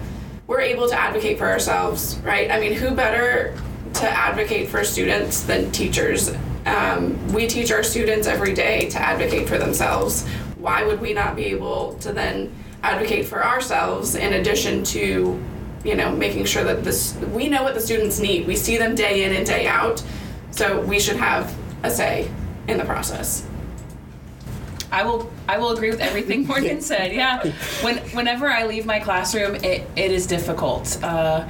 we're 0.48 0.62
able 0.62 0.88
to 0.88 0.96
advocate 0.96 1.38
for 1.38 1.48
ourselves 1.48 2.18
right? 2.24 2.52
I 2.52 2.60
mean 2.60 2.74
who 2.74 2.92
better 2.92 3.58
to 3.96 4.10
advocate 4.10 4.70
for 4.70 4.84
students 4.84 5.42
than 5.44 5.72
teachers? 5.72 6.32
Um, 6.66 7.34
we 7.34 7.48
teach 7.48 7.72
our 7.72 7.84
students 7.84 8.28
every 8.28 8.54
day 8.54 8.90
to 8.90 9.00
advocate 9.00 9.48
for 9.48 9.58
themselves. 9.58 10.28
Why 10.58 10.84
would 10.84 11.00
we 11.00 11.14
not 11.14 11.36
be 11.36 11.46
able 11.46 11.94
to 12.00 12.12
then 12.12 12.54
advocate 12.84 13.26
for 13.26 13.44
ourselves 13.44 14.16
in 14.16 14.34
addition 14.34 14.84
to 14.84 15.42
you 15.84 15.96
know 15.96 16.12
making 16.12 16.46
sure 16.46 16.64
that 16.64 16.84
this 16.84 17.16
we 17.34 17.48
know 17.48 17.64
what 17.64 17.74
the 17.74 17.82
students 17.82 18.20
need. 18.20 18.46
We 18.46 18.56
see 18.56 18.78
them 18.78 18.96
day 18.96 19.24
in 19.24 19.36
and 19.36 19.46
day 19.46 19.68
out. 19.68 20.04
So 20.52 20.82
we 20.82 21.00
should 21.00 21.18
have 21.18 21.56
a 21.84 21.90
say 21.90 22.30
in 22.68 22.78
the 22.78 22.86
process 22.86 23.46
I 24.92 25.04
will 25.04 25.32
I 25.48 25.58
will 25.58 25.72
agree 25.72 25.90
with 25.90 26.00
everything 26.00 26.46
Morgan 26.48 26.82
said. 26.82 27.14
Yeah, 27.14 27.46
when 27.82 27.98
whenever 28.10 28.50
I 28.50 28.66
leave 28.66 28.86
my 28.86 29.00
classroom, 29.00 29.56
it, 29.56 29.88
it 29.96 30.12
is 30.12 30.28
difficult. 30.28 31.02
Uh, 31.04 31.48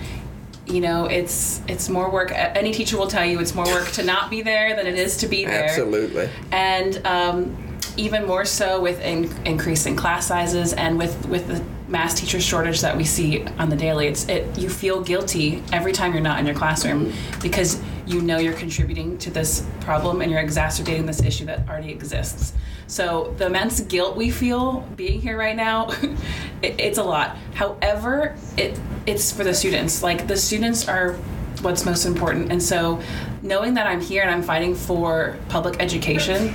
you 0.66 0.82
know, 0.82 1.06
it's 1.06 1.62
it's 1.68 1.90
more 1.90 2.10
work. 2.10 2.32
Any 2.34 2.74
teacher 2.74 2.98
will 2.98 3.08
tell 3.08 3.26
you 3.26 3.40
it's 3.40 3.56
more 3.56 3.66
work 3.66 3.90
to 3.92 4.04
not 4.04 4.30
be 4.30 4.42
there 4.42 4.76
than 4.76 4.88
it 4.88 4.96
is 4.96 5.18
to 5.18 5.28
be 5.28 5.46
there. 5.46 5.70
Absolutely. 5.70 6.30
and 6.52 7.06
um, 7.06 7.56
even 7.98 8.26
more 8.26 8.46
so 8.46 8.80
with 8.80 9.02
in, 9.02 9.32
increasing 9.46 9.96
class 9.96 10.28
sizes 10.28 10.74
and 10.74 10.98
with 10.98 11.28
with 11.28 11.48
the 11.48 11.64
mass 11.90 12.14
teacher 12.14 12.40
shortage 12.40 12.82
that 12.82 12.96
we 12.96 13.04
see 13.04 13.46
on 13.58 13.70
the 13.70 13.76
daily. 13.76 14.08
It's 14.08 14.28
it 14.28 14.58
you 14.58 14.70
feel 14.70 15.02
guilty 15.02 15.64
every 15.74 15.92
time 15.92 16.14
you're 16.14 16.22
not 16.22 16.40
in 16.40 16.46
your 16.46 16.56
classroom 16.56 17.14
because 17.42 17.82
you 18.06 18.22
know 18.22 18.38
you're 18.38 18.54
contributing 18.54 19.18
to 19.20 19.32
this 19.32 19.66
problem 19.82 20.22
and 20.22 20.32
you're 20.32 20.40
exacerbating 20.40 21.06
this 21.06 21.22
issue 21.22 21.46
that 21.46 21.68
already 21.68 21.92
exists. 21.92 22.54
So 22.88 23.34
the 23.38 23.48
immense 23.48 23.82
guilt 23.82 24.16
we 24.16 24.32
feel 24.32 24.82
being 24.96 25.20
here 25.20 25.38
right 25.38 25.56
now, 25.56 25.90
it, 26.62 26.80
it's 26.80 26.98
a 26.98 27.04
lot. 27.04 27.38
However, 27.54 28.36
it 28.58 28.80
it's 29.06 29.32
for 29.32 29.44
the 29.44 29.54
students. 29.54 30.04
Like 30.04 30.28
the 30.28 30.38
students 30.38 30.88
are 30.88 31.14
what's 31.62 31.86
most 31.86 32.06
important. 32.06 32.52
And 32.52 32.62
so 32.62 33.02
knowing 33.42 33.74
that 33.76 33.88
I'm 33.88 34.02
here 34.02 34.22
and 34.22 34.30
I'm 34.30 34.44
fighting 34.44 34.76
for 34.76 35.38
public 35.50 35.82
education 35.82 36.54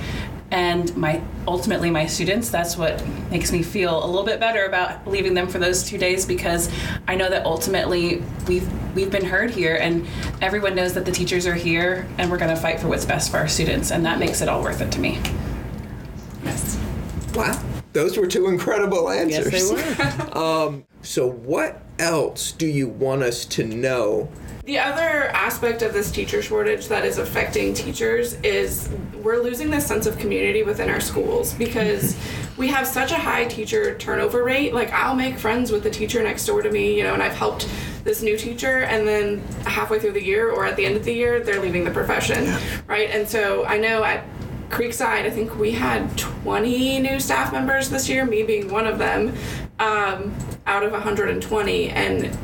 and 0.53 0.95
my 0.95 1.19
ultimately 1.47 1.89
my 1.89 2.05
students, 2.05 2.49
that's 2.49 2.77
what 2.77 3.03
makes 3.31 3.51
me 3.51 3.63
feel 3.63 4.05
a 4.05 4.07
little 4.07 4.23
bit 4.23 4.39
better 4.39 4.65
about 4.65 5.05
leaving 5.07 5.33
them 5.33 5.47
for 5.47 5.57
those 5.57 5.83
two 5.83 5.97
days 5.97 6.25
because 6.27 6.71
I 7.07 7.15
know 7.15 7.27
that 7.29 7.45
ultimately 7.45 8.21
we've 8.47 8.69
we've 8.95 9.09
been 9.11 9.25
heard 9.25 9.49
here 9.49 9.75
and 9.75 10.05
everyone 10.41 10.75
knows 10.75 10.93
that 10.93 11.05
the 11.05 11.11
teachers 11.11 11.47
are 11.47 11.55
here 11.55 12.07
and 12.19 12.29
we're 12.29 12.37
gonna 12.37 12.55
fight 12.55 12.79
for 12.79 12.87
what's 12.87 13.03
best 13.05 13.31
for 13.31 13.37
our 13.37 13.47
students 13.47 13.91
and 13.91 14.05
that 14.05 14.19
makes 14.19 14.41
it 14.41 14.47
all 14.47 14.61
worth 14.61 14.79
it 14.79 14.91
to 14.93 14.99
me. 14.99 15.19
yes 16.43 16.79
Wow. 17.33 17.59
Those 17.93 18.17
were 18.17 18.27
two 18.27 18.47
incredible 18.47 19.09
answers. 19.09 19.51
yes 19.51 19.69
they 19.69 20.33
were 20.33 20.37
um, 20.37 20.85
So, 21.01 21.27
what 21.27 21.81
else 21.99 22.51
do 22.51 22.67
you 22.67 22.87
want 22.87 23.23
us 23.23 23.43
to 23.45 23.63
know? 23.63 24.29
The 24.65 24.79
other 24.79 25.25
aspect 25.33 25.81
of 25.81 25.91
this 25.91 26.09
teacher 26.09 26.41
shortage 26.41 26.87
that 26.87 27.03
is 27.03 27.17
affecting 27.17 27.73
teachers 27.73 28.35
is 28.43 28.87
we're 29.21 29.43
losing 29.43 29.69
this 29.69 29.85
sense 29.85 30.05
of 30.05 30.17
community 30.17 30.63
within 30.63 30.89
our 30.89 31.01
schools 31.01 31.53
because 31.53 32.17
we 32.57 32.69
have 32.69 32.87
such 32.87 33.11
a 33.11 33.17
high 33.17 33.43
teacher 33.43 33.97
turnover 33.97 34.41
rate. 34.41 34.73
Like 34.73 34.89
I'll 34.93 35.15
make 35.15 35.37
friends 35.37 35.69
with 35.69 35.83
the 35.83 35.89
teacher 35.89 36.23
next 36.23 36.45
door 36.45 36.61
to 36.61 36.71
me, 36.71 36.95
you 36.97 37.03
know, 37.03 37.13
and 37.13 37.21
I've 37.21 37.35
helped 37.35 37.67
this 38.05 38.21
new 38.21 38.37
teacher 38.37 38.83
and 38.83 39.05
then 39.05 39.39
halfway 39.65 39.99
through 39.99 40.13
the 40.13 40.23
year 40.23 40.49
or 40.49 40.65
at 40.65 40.77
the 40.77 40.85
end 40.85 40.95
of 40.95 41.03
the 41.03 41.13
year 41.13 41.41
they're 41.41 41.61
leaving 41.61 41.83
the 41.83 41.91
profession. 41.91 42.55
Right? 42.87 43.09
And 43.09 43.27
so 43.27 43.65
I 43.65 43.77
know 43.77 44.05
at 44.05 44.23
Creekside, 44.69 45.25
I 45.25 45.29
think 45.29 45.57
we 45.57 45.71
had 45.71 46.17
20 46.17 47.01
new 47.01 47.19
staff 47.19 47.51
members 47.51 47.89
this 47.89 48.07
year, 48.07 48.25
me 48.25 48.43
being 48.43 48.71
one 48.71 48.87
of 48.87 48.97
them, 48.97 49.35
um, 49.79 50.33
out 50.65 50.83
of 50.83 50.93
120. 50.93 51.89
And 51.89 52.37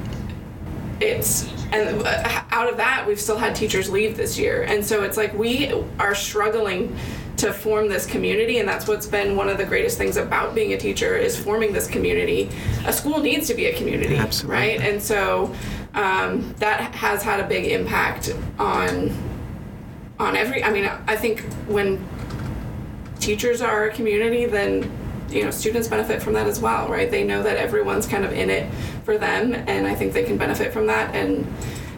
it's 0.99 1.58
and 1.71 2.01
uh, 2.01 2.43
out 2.51 2.69
of 2.69 2.77
that 2.77 3.05
we've 3.07 3.19
still 3.19 3.37
had 3.37 3.55
teachers 3.55 3.89
leave 3.89 4.17
this 4.17 4.37
year. 4.37 4.63
And 4.63 4.85
so 4.85 5.03
it's 5.03 5.17
like 5.17 5.33
we 5.33 5.71
are 5.99 6.15
struggling 6.15 6.95
to 7.37 7.53
form 7.53 7.87
this 7.87 8.05
community 8.05 8.57
and 8.57 8.67
that's 8.67 8.87
what's 8.87 9.07
been 9.07 9.37
one 9.37 9.47
of 9.47 9.57
the 9.57 9.65
greatest 9.65 9.97
things 9.97 10.17
about 10.17 10.53
being 10.53 10.73
a 10.73 10.77
teacher 10.77 11.15
is 11.15 11.37
forming 11.39 11.71
this 11.71 11.87
community. 11.87 12.49
A 12.85 12.91
school 12.91 13.19
needs 13.19 13.47
to 13.47 13.53
be 13.53 13.67
a 13.67 13.77
community 13.77 14.17
Absolutely. 14.17 14.59
right? 14.59 14.81
And 14.81 15.01
so 15.01 15.55
um, 15.93 16.53
that 16.57 16.93
has 16.95 17.23
had 17.23 17.39
a 17.39 17.47
big 17.47 17.65
impact 17.65 18.35
on 18.57 19.15
on 20.19 20.35
every 20.35 20.63
i 20.63 20.71
mean 20.71 20.89
i 21.07 21.15
think 21.15 21.41
when 21.67 22.05
teachers 23.19 23.61
are 23.61 23.85
a 23.85 23.93
community 23.93 24.45
then 24.45 24.89
you 25.31 25.43
know 25.43 25.51
students 25.51 25.87
benefit 25.87 26.21
from 26.21 26.33
that 26.33 26.47
as 26.47 26.59
well 26.59 26.87
right? 26.87 27.09
They 27.09 27.23
know 27.23 27.43
that 27.43 27.57
everyone's 27.57 28.07
kind 28.07 28.25
of 28.25 28.31
in 28.33 28.49
it 28.49 28.71
for 29.03 29.17
them 29.17 29.53
and 29.53 29.87
i 29.87 29.95
think 29.95 30.13
they 30.13 30.23
can 30.23 30.37
benefit 30.37 30.73
from 30.73 30.87
that. 30.87 31.13
And 31.15 31.45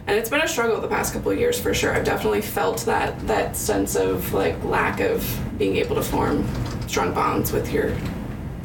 and 0.08 0.18
it's 0.18 0.30
been 0.30 0.42
a 0.42 0.48
struggle 0.48 0.82
the 0.82 0.88
past 0.88 1.14
couple 1.14 1.32
of 1.32 1.38
years 1.38 1.60
for 1.60 1.74
sure. 1.74 1.94
I've 1.94 2.04
definitely 2.06 2.42
felt 2.42 2.80
that 2.82 3.28
that 3.28 3.56
sense 3.56 3.96
of 3.96 4.34
like 4.34 4.62
lack 4.64 5.00
of 5.00 5.40
being 5.58 5.78
able 5.78 5.96
to 5.96 6.04
form 6.04 6.48
strong 6.88 7.14
bonds 7.14 7.52
with 7.52 7.72
your 7.72 7.96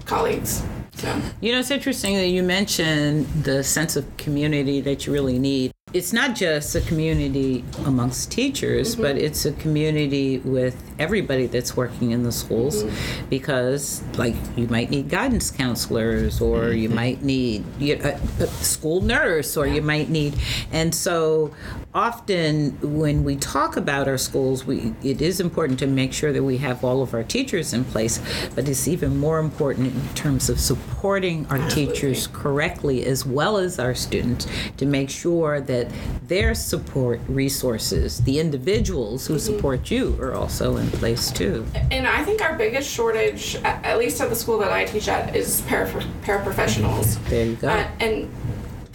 colleagues 0.07 0.62
so. 0.96 1.20
You 1.40 1.52
know, 1.52 1.59
it's 1.59 1.70
interesting 1.70 2.16
that 2.16 2.29
you 2.29 2.42
mentioned 2.42 3.26
the 3.44 3.62
sense 3.62 3.96
of 3.96 4.16
community 4.16 4.81
that 4.81 5.07
you 5.07 5.12
really 5.12 5.38
need. 5.38 5.72
It's 5.92 6.12
not 6.12 6.35
just 6.35 6.75
a 6.75 6.81
community 6.81 7.64
amongst 7.85 8.33
teachers, 8.33 8.94
mm-hmm. 8.94 9.03
but 9.03 9.16
it's 9.16 9.44
a 9.44 9.53
community 9.53 10.38
with 10.38 10.77
everybody 10.99 11.46
that's 11.46 11.77
working 11.77 12.11
in 12.11 12.25
the 12.25 12.33
schools 12.33 12.83
mm-hmm. 12.83 13.29
because, 13.31 14.03
like, 14.16 14.35
you 14.57 14.66
might 14.66 14.90
need 14.90 15.09
guidance 15.09 15.53
counselors 15.53 16.40
or 16.40 16.72
you 16.72 16.88
mm-hmm. 16.88 16.96
might 16.96 17.22
need 17.22 17.64
you- 17.79 18.01
a, 18.03 18.14
a 18.42 18.46
school 18.49 19.01
nurse 19.01 19.57
or 19.57 19.68
you 19.68 19.81
might 19.81 20.11
need. 20.11 20.35
And 20.72 20.92
so 20.92 21.55
often 21.94 22.77
when 22.83 23.25
we 23.25 23.37
talk 23.37 23.77
about 23.77 24.07
our 24.09 24.18
schools, 24.18 24.64
we 24.66 24.94
it 25.03 25.22
is 25.22 25.40
important 25.40 25.79
to 25.79 25.87
make 25.87 26.12
sure 26.12 26.33
that 26.33 26.42
we 26.42 26.59
have 26.59 26.85
all 26.85 27.03
of 27.03 27.14
our 27.14 27.25
teachers 27.25 27.72
in 27.72 27.85
place, 27.85 28.20
but 28.55 28.68
it's 28.68 28.87
even 28.87 29.16
more 29.16 29.38
important 29.38 29.94
in 29.94 30.14
terms 30.14 30.51
of 30.51 30.61
supporting 30.61 31.46
our 31.46 31.68
teachers 31.70 32.27
correctly 32.29 33.05
as 33.07 33.25
well 33.25 33.57
as 33.57 33.79
our 33.79 33.94
students 33.94 34.46
to 34.77 34.85
make 34.87 35.09
sure 35.09 35.61
that 35.61 35.90
their 36.29 36.55
support 36.55 37.20
resources, 37.29 38.18
the 38.22 38.38
individuals 38.38 39.27
who 39.27 39.38
support 39.38 39.90
you, 39.90 40.16
are 40.20 40.35
also 40.35 40.77
in 40.77 40.90
place 40.92 41.31
too. 41.31 41.64
and 41.90 42.07
i 42.07 42.25
think 42.25 42.42
our 42.42 42.57
biggest 42.57 42.90
shortage 42.90 43.57
at, 43.57 43.85
at 43.85 43.99
least 43.99 44.20
at 44.20 44.29
the 44.29 44.37
school 44.37 44.59
that 44.59 44.72
i 44.72 44.85
teach 44.85 45.09
at 45.09 45.35
is 45.35 45.61
para, 45.62 45.87
paraprofessionals 46.22 47.16
There 47.29 47.46
you 47.46 47.57
go. 47.57 47.68
Uh, 47.68 47.88
and 48.01 48.31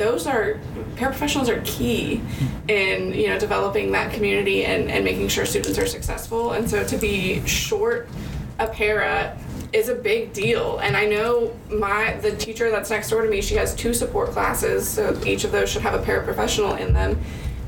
those 0.01 0.25
are 0.25 0.59
paraprofessionals 0.95 1.47
are 1.47 1.61
key 1.63 2.21
in 2.67 3.13
you 3.13 3.27
know 3.27 3.37
developing 3.37 3.91
that 3.91 4.11
community 4.11 4.65
and, 4.65 4.89
and 4.89 5.05
making 5.05 5.27
sure 5.27 5.45
students 5.45 5.77
are 5.77 5.85
successful. 5.85 6.53
And 6.53 6.67
so 6.67 6.83
to 6.83 6.97
be 6.97 7.45
short 7.45 8.09
a 8.57 8.67
para 8.67 9.37
is 9.73 9.89
a 9.89 9.95
big 9.95 10.33
deal. 10.33 10.79
And 10.79 10.97
i 10.97 11.05
know 11.05 11.55
my 11.69 12.15
the 12.15 12.35
teacher 12.35 12.71
that's 12.71 12.89
next 12.89 13.09
door 13.11 13.21
to 13.21 13.29
me 13.29 13.41
she 13.41 13.55
has 13.55 13.75
two 13.75 13.93
support 13.93 14.31
classes 14.31 14.89
so 14.89 15.19
each 15.23 15.43
of 15.43 15.51
those 15.51 15.69
should 15.69 15.83
have 15.83 15.93
a 15.93 16.03
paraprofessional 16.03 16.79
in 16.79 16.93
them. 16.93 17.21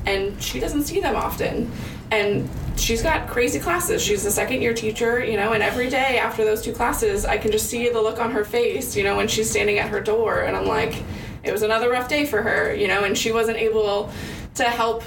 And 0.06 0.42
she 0.42 0.58
doesn't 0.58 0.82
see 0.82 1.00
them 1.00 1.16
often. 1.16 1.70
And 2.10 2.50
she's 2.76 3.02
got 3.02 3.28
crazy 3.28 3.58
classes. 3.58 4.02
She's 4.02 4.26
a 4.26 4.30
second 4.30 4.60
year 4.60 4.74
teacher 4.74 5.24
you 5.24 5.36
know 5.36 5.52
and 5.52 5.62
every 5.62 5.88
day 5.88 6.18
after 6.18 6.44
those 6.44 6.62
two 6.62 6.72
classes 6.72 7.24
i 7.24 7.38
can 7.38 7.52
just 7.52 7.70
see 7.70 7.88
the 7.90 8.02
look 8.02 8.18
on 8.18 8.32
her 8.32 8.44
face 8.44 8.96
you 8.96 9.04
know 9.04 9.16
when 9.16 9.28
she's 9.28 9.48
standing 9.48 9.78
at 9.78 9.88
her 9.88 10.00
door. 10.00 10.40
And 10.42 10.56
i'm 10.56 10.66
like 10.66 11.04
it 11.44 11.52
was 11.52 11.62
another 11.62 11.90
rough 11.90 12.08
day 12.08 12.24
for 12.26 12.42
her 12.42 12.74
you 12.74 12.88
know 12.88 13.04
and 13.04 13.16
she 13.16 13.32
wasn't 13.32 13.56
able 13.56 14.10
to 14.54 14.64
help 14.64 15.02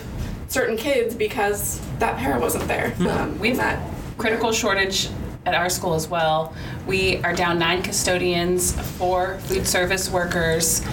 certain 0.47 0.77
kids 0.77 1.15
because 1.15 1.81
that 1.99 2.17
para 2.17 2.39
wasn't 2.39 2.65
there 2.67 2.93
um, 3.09 3.37
We've 3.39 3.57
that 3.57 3.79
critical 4.17 4.51
shortage 4.51 5.09
at 5.47 5.55
our 5.55 5.69
school 5.69 5.93
as 5.93 6.09
well. 6.09 6.53
We 6.85 7.17
are 7.23 7.33
down 7.33 7.57
nine 7.57 7.81
custodians, 7.81 8.73
four 8.97 9.39
food 9.39 9.65
service 9.65 10.09
workers, 10.09 10.85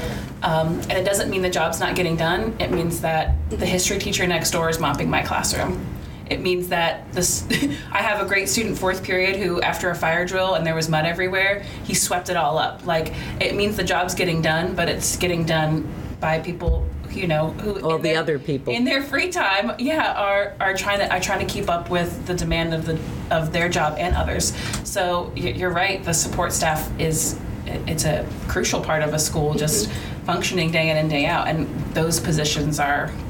um, 0.42 0.80
and 0.82 0.92
it 0.92 1.04
doesn't 1.04 1.28
mean 1.28 1.42
the 1.42 1.50
job's 1.50 1.80
not 1.80 1.96
getting 1.96 2.16
done. 2.16 2.54
It 2.60 2.70
means 2.70 3.00
that 3.00 3.34
the 3.50 3.66
history 3.66 3.98
teacher 3.98 4.26
next 4.26 4.52
door 4.52 4.70
is 4.70 4.78
mopping 4.78 5.10
my 5.10 5.22
classroom. 5.22 5.84
It 6.30 6.40
means 6.40 6.68
that 6.68 7.12
this. 7.12 7.46
I 7.92 7.98
have 7.98 8.24
a 8.24 8.26
great 8.26 8.48
student 8.48 8.78
fourth 8.78 9.02
period 9.02 9.36
who, 9.36 9.60
after 9.60 9.90
a 9.90 9.94
fire 9.94 10.24
drill 10.24 10.54
and 10.54 10.66
there 10.66 10.74
was 10.74 10.88
mud 10.88 11.04
everywhere, 11.04 11.64
he 11.84 11.94
swept 11.94 12.28
it 12.30 12.36
all 12.36 12.58
up. 12.58 12.86
Like 12.86 13.12
it 13.40 13.54
means 13.54 13.76
the 13.76 13.84
job's 13.84 14.14
getting 14.14 14.40
done, 14.40 14.74
but 14.74 14.88
it's 14.88 15.16
getting 15.16 15.44
done 15.44 15.88
by 16.20 16.38
people 16.38 16.86
you 17.10 17.28
know 17.28 17.50
who 17.50 17.80
All 17.80 17.98
the 17.98 18.10
their- 18.10 18.18
other 18.18 18.38
people. 18.38 18.72
in 18.72 18.84
their 18.84 19.02
free 19.02 19.30
time 19.30 19.72
yeah 19.78 20.14
are 20.14 20.54
are 20.58 20.74
trying 20.74 20.98
to 20.98 21.12
are 21.12 21.20
trying 21.20 21.46
to 21.46 21.52
keep 21.52 21.70
up 21.70 21.88
with 21.90 22.26
the 22.26 22.34
demand 22.34 22.74
of 22.74 22.86
the 22.86 22.98
of 23.30 23.52
their 23.52 23.68
job 23.68 23.96
and 23.98 24.16
others 24.16 24.52
so 24.84 25.32
you're 25.36 25.70
right 25.70 26.02
the 26.04 26.12
support 26.14 26.52
staff 26.52 26.90
is 26.98 27.38
it's 27.66 28.04
a 28.04 28.26
crucial 28.48 28.80
part 28.80 29.02
of 29.02 29.14
a 29.14 29.18
school 29.18 29.54
just 29.54 29.88
mm-hmm. 29.88 30.24
functioning 30.26 30.70
day 30.70 30.90
in 30.90 30.96
and 30.96 31.08
day 31.08 31.26
out 31.26 31.46
and 31.48 31.68
those 31.94 32.20
positions 32.20 32.80
are 32.80 33.06
h- 33.06 33.23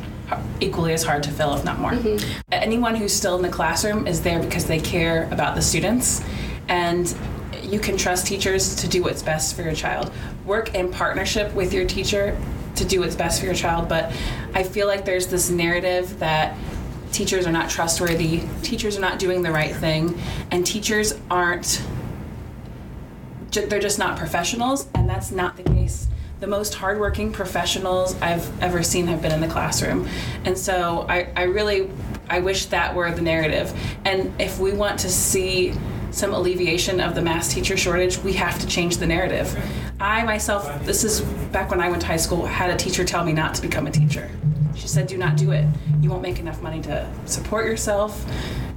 equally 0.60 0.92
as 0.92 1.02
hard 1.02 1.22
to 1.24 1.30
fill 1.30 1.54
if 1.54 1.64
not 1.64 1.78
more. 1.78 1.92
Mm-hmm. 1.92 2.40
Anyone 2.52 2.94
who's 2.94 3.12
still 3.12 3.37
in 3.37 3.42
the 3.42 3.48
classroom 3.48 4.06
is 4.06 4.22
there 4.22 4.40
because 4.40 4.66
they 4.66 4.80
care 4.80 5.28
about 5.30 5.54
the 5.54 5.62
students 5.62 6.22
and 6.68 7.14
you 7.62 7.78
can 7.78 7.96
trust 7.96 8.26
teachers 8.26 8.74
to 8.76 8.88
do 8.88 9.02
what's 9.02 9.22
best 9.22 9.54
for 9.56 9.62
your 9.62 9.74
child. 9.74 10.10
Work 10.44 10.74
in 10.74 10.90
partnership 10.90 11.52
with 11.54 11.72
your 11.72 11.87
teacher 11.87 12.38
to 12.76 12.84
do 12.84 13.00
what's 13.00 13.14
best 13.14 13.40
for 13.40 13.46
your 13.46 13.54
child 13.54 13.88
but 13.88 14.12
i 14.54 14.62
feel 14.62 14.87
like 14.87 15.04
there's 15.04 15.26
this 15.26 15.50
narrative 15.50 16.18
that 16.18 16.56
teachers 17.12 17.46
are 17.46 17.52
not 17.52 17.70
trustworthy 17.70 18.42
teachers 18.62 18.96
are 18.96 19.00
not 19.00 19.18
doing 19.18 19.42
the 19.42 19.50
right 19.50 19.74
thing 19.76 20.18
and 20.50 20.66
teachers 20.66 21.14
aren't 21.30 21.82
they're 23.52 23.78
just 23.78 23.98
not 23.98 24.18
professionals 24.18 24.88
and 24.94 25.08
that's 25.08 25.30
not 25.30 25.56
the 25.56 25.62
case 25.62 26.08
the 26.44 26.50
most 26.50 26.74
hardworking 26.74 27.33
professionals 27.33 28.20
i've 28.20 28.62
ever 28.62 28.83
seen 28.83 29.07
have 29.07 29.22
been 29.22 29.33
in 29.33 29.40
the 29.40 29.48
classroom. 29.48 30.07
And 30.44 30.59
so 30.59 31.07
i, 31.09 31.26
I 31.35 31.44
really 31.44 31.90
i 32.28 32.38
wish 32.38 32.66
that 32.66 32.94
were 32.94 33.11
the 33.11 33.22
narrative. 33.22 33.72
And 34.04 34.38
if 34.38 34.59
we 34.59 34.72
want 34.74 35.00
to 35.00 35.09
see 35.09 35.72
some 36.11 36.35
alleviation 36.35 37.00
of 37.00 37.14
the 37.14 37.22
mass 37.22 37.50
teacher 37.54 37.78
shortage 37.78 38.18
we 38.18 38.35
have 38.35 38.59
to 38.61 38.66
change 38.66 38.98
the 38.98 39.07
narrative. 39.07 39.57
I 39.98 40.22
myself 40.24 40.85
this 40.85 41.02
is 41.02 41.22
back 41.50 41.70
when 41.70 41.80
i 41.80 41.88
went 41.88 42.02
to 42.02 42.09
high 42.09 42.18
school 42.18 42.44
had 42.44 42.68
a 42.68 42.76
teacher 42.76 43.07
tell 43.07 43.24
me 43.24 43.33
not 43.33 43.54
to 43.54 43.62
become 43.62 43.87
a 43.87 43.90
teacher. 43.90 44.30
She 44.74 44.87
said 44.87 45.07
do 45.07 45.16
not 45.16 45.38
do 45.38 45.52
it. 45.52 45.66
You 46.02 46.11
won't 46.11 46.20
make 46.20 46.40
enough 46.40 46.61
money 46.61 46.83
to 46.83 47.11
support 47.24 47.64
yourself 47.64 48.22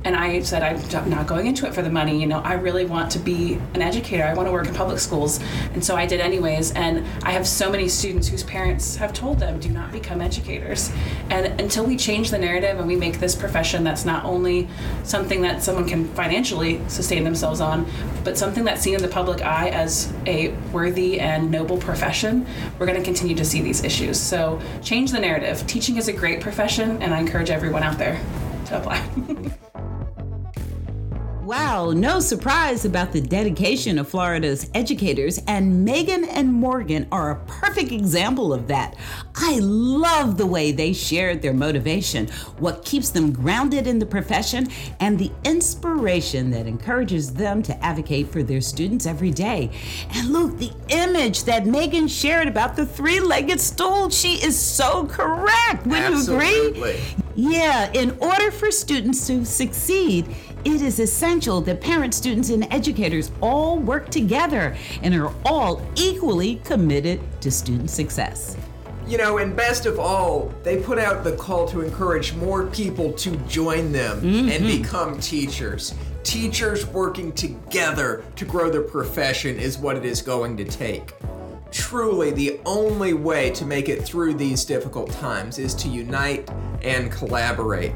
and 0.04 0.16
I 0.16 0.42
said, 0.42 0.64
I'm 0.64 1.10
not 1.10 1.28
going 1.28 1.48
into 1.48 1.66
it 1.68 1.74
for 1.74 1.82
the 1.82 1.90
money. 1.90 2.20
You 2.20 2.28
know, 2.28 2.40
I 2.40 2.54
really 2.54 2.86
want 2.86 3.12
to 3.12 3.20
be 3.20 3.56
an 3.74 3.82
educator. 3.82 4.24
I 4.24 4.34
want 4.34 4.48
to 4.48 4.52
work 4.52 4.68
in 4.68 4.74
public 4.74 5.00
schools. 5.00 5.40
And 5.74 5.84
so 5.84 5.96
I 5.96 6.06
did 6.06 6.22
anyways. 6.22 6.72
And 6.72 7.06
I 7.24 7.32
have 7.32 7.48
so 7.48 7.70
many 7.70 7.90
students 7.90 8.28
whose 8.28 8.44
parents 8.44 8.96
have 8.96 9.12
told 9.12 9.40
them, 9.40 9.60
do 9.60 9.70
not 9.70 9.92
become 9.92 10.22
educators. 10.22 10.92
And 11.30 11.60
until 11.60 11.86
we 11.86 11.98
change 11.98 12.32
the 12.32 12.38
narrative 12.38 12.78
and 12.80 12.88
we 12.88 12.96
make 12.96 13.20
this 13.20 13.36
profession 13.36 13.84
that's 13.84 14.06
not 14.06 14.24
only 14.24 14.68
something 15.04 15.42
that 15.42 15.62
someone 15.64 15.88
can 15.88 16.06
financially 16.14 16.82
sustain 16.88 17.24
themselves 17.24 17.60
on, 17.60 17.86
but 18.24 18.38
something 18.38 18.64
that's 18.64 18.82
seen 18.82 18.96
in 18.96 19.02
the 19.02 19.08
public 19.08 19.42
eye 19.42 19.70
as 19.70 20.14
a 20.26 20.50
worthy 20.72 21.20
and 21.20 21.52
noble 21.52 21.78
profession, 21.78 22.46
we're 22.80 22.86
going 22.86 22.98
to 22.98 23.06
continue 23.06 23.36
to 23.36 23.46
see 23.46 23.62
these 23.62 23.84
issues. 23.84 24.20
So 24.20 24.62
change 24.82 25.12
the 25.12 25.20
narrative. 25.20 25.66
Teaching 25.68 25.98
is 25.98 26.08
a 26.08 26.14
great 26.14 26.40
profession, 26.40 27.02
and 27.02 27.14
I 27.14 27.20
encourage 27.20 27.50
everyone 27.50 27.84
out 27.84 27.98
there 27.98 28.22
to 28.68 28.78
apply. 28.78 29.54
Wow, 31.48 31.92
no 31.92 32.20
surprise 32.20 32.84
about 32.84 33.14
the 33.14 33.22
dedication 33.22 33.98
of 34.00 34.10
Florida's 34.10 34.70
educators, 34.74 35.40
and 35.48 35.86
Megan 35.86 36.26
and 36.26 36.52
Morgan 36.52 37.08
are 37.10 37.32
a 37.32 37.46
perfect 37.46 37.94
example 37.94 38.54
of 38.54 38.68
that. 38.68 38.98
I 39.34 39.60
love 39.62 40.36
the 40.36 40.46
way 40.46 40.74
they 40.74 40.92
shared 40.92 41.42
their 41.42 41.54
motivation, 41.54 42.28
what 42.60 42.84
keeps 42.84 43.12
them 43.12 43.32
grounded 43.32 43.88
in 43.88 43.98
the 43.98 44.06
profession, 44.06 44.68
and 45.00 45.18
the 45.18 45.32
inspiration 45.46 46.52
that 46.52 46.68
encourages 46.68 47.34
them 47.34 47.64
to 47.64 47.82
advocate 47.82 48.28
for 48.28 48.44
their 48.44 48.60
students 48.60 49.06
every 49.06 49.32
day. 49.32 49.72
And 50.16 50.34
look, 50.34 50.58
the 50.58 50.74
image 50.90 51.46
that 51.46 51.66
Megan 51.66 52.10
shared 52.10 52.50
about 52.50 52.76
the 52.76 52.86
three 52.86 53.22
legged 53.22 53.62
stool, 53.62 54.10
she 54.10 54.34
is 54.34 54.60
so 54.60 55.06
correct. 55.06 55.88
Would 55.88 55.98
you 55.98 56.22
agree? 56.24 56.68
Absolutely. 56.68 57.00
Yeah, 57.40 57.92
in 57.94 58.18
order 58.20 58.50
for 58.50 58.72
students 58.72 59.28
to 59.28 59.46
succeed, 59.46 60.26
it 60.68 60.82
is 60.82 61.00
essential 61.00 61.62
that 61.62 61.80
parents, 61.80 62.18
students, 62.18 62.50
and 62.50 62.72
educators 62.74 63.32
all 63.42 63.80
work 63.80 64.10
together 64.10 64.76
and 65.02 65.16
are 65.16 65.34
all 65.46 65.82
equally 65.96 66.56
committed 66.66 67.22
to 67.42 67.50
student 67.50 67.90
success. 67.90 68.58
You 69.08 69.18
know, 69.18 69.38
and 69.38 69.56
best 69.56 69.86
of 69.86 69.98
all, 69.98 70.54
they 70.64 70.82
put 70.82 71.00
out 71.00 71.24
the 71.24 71.38
call 71.38 71.70
to 71.70 71.80
encourage 71.80 72.34
more 72.34 72.68
people 72.68 73.14
to 73.14 73.38
join 73.48 73.94
them 73.94 74.20
mm-hmm. 74.20 74.50
and 74.50 74.66
become 74.66 75.18
teachers. 75.22 75.96
Teachers 76.24 76.86
working 76.88 77.32
together 77.32 78.26
to 78.36 78.44
grow 78.44 78.70
their 78.70 78.82
profession 78.82 79.58
is 79.58 79.78
what 79.78 79.96
it 79.96 80.04
is 80.04 80.22
going 80.22 80.58
to 80.58 80.66
take. 80.66 81.14
Truly, 81.72 82.32
the 82.32 82.60
only 82.66 83.14
way 83.14 83.52
to 83.52 83.66
make 83.66 83.88
it 83.88 84.04
through 84.04 84.34
these 84.34 84.66
difficult 84.66 85.12
times 85.12 85.60
is 85.60 85.74
to 85.76 85.88
unite 85.88 86.50
and 86.82 87.10
collaborate. 87.10 87.94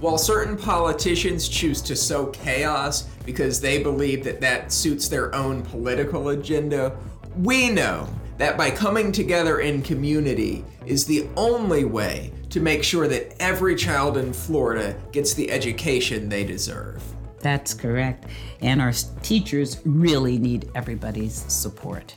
While 0.00 0.18
certain 0.18 0.56
politicians 0.56 1.48
choose 1.48 1.82
to 1.82 1.96
sow 1.96 2.26
chaos 2.26 3.08
because 3.26 3.60
they 3.60 3.82
believe 3.82 4.22
that 4.24 4.40
that 4.40 4.72
suits 4.72 5.08
their 5.08 5.34
own 5.34 5.62
political 5.62 6.28
agenda, 6.28 6.96
we 7.36 7.68
know 7.68 8.08
that 8.36 8.56
by 8.56 8.70
coming 8.70 9.10
together 9.10 9.58
in 9.58 9.82
community 9.82 10.64
is 10.86 11.04
the 11.04 11.28
only 11.36 11.84
way 11.84 12.32
to 12.50 12.60
make 12.60 12.84
sure 12.84 13.08
that 13.08 13.34
every 13.42 13.74
child 13.74 14.16
in 14.16 14.32
Florida 14.32 14.96
gets 15.10 15.34
the 15.34 15.50
education 15.50 16.28
they 16.28 16.44
deserve. 16.44 17.02
That's 17.40 17.74
correct. 17.74 18.26
And 18.60 18.80
our 18.80 18.92
teachers 19.22 19.80
really 19.84 20.38
need 20.38 20.70
everybody's 20.74 21.34
support. 21.52 22.14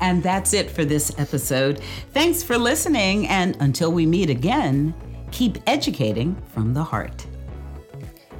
And 0.00 0.22
that's 0.22 0.54
it 0.54 0.70
for 0.70 0.84
this 0.84 1.12
episode. 1.18 1.80
Thanks 2.12 2.42
for 2.42 2.56
listening, 2.56 3.26
and 3.28 3.56
until 3.60 3.92
we 3.92 4.06
meet 4.06 4.30
again, 4.30 4.94
keep 5.30 5.58
educating 5.66 6.36
from 6.52 6.74
the 6.74 6.82
heart. 6.82 7.26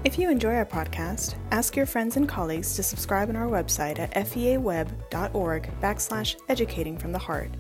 If 0.05 0.19
you 0.19 0.31
enjoy 0.31 0.55
our 0.55 0.65
podcast, 0.65 1.35
ask 1.51 1.75
your 1.75 1.87
friends 1.87 2.17
and 2.17 2.29
colleagues 2.29 2.77
to 2.77 2.83
subscribe 2.83 3.29
on 3.29 3.37
our 3.37 3.49
website 3.49 3.99
at 3.99 4.15
feaweb.org 4.15 5.71
backslash 5.81 6.37
educating 6.49 6.97
from 6.97 7.13
the 7.13 7.19
heart. 7.19 7.51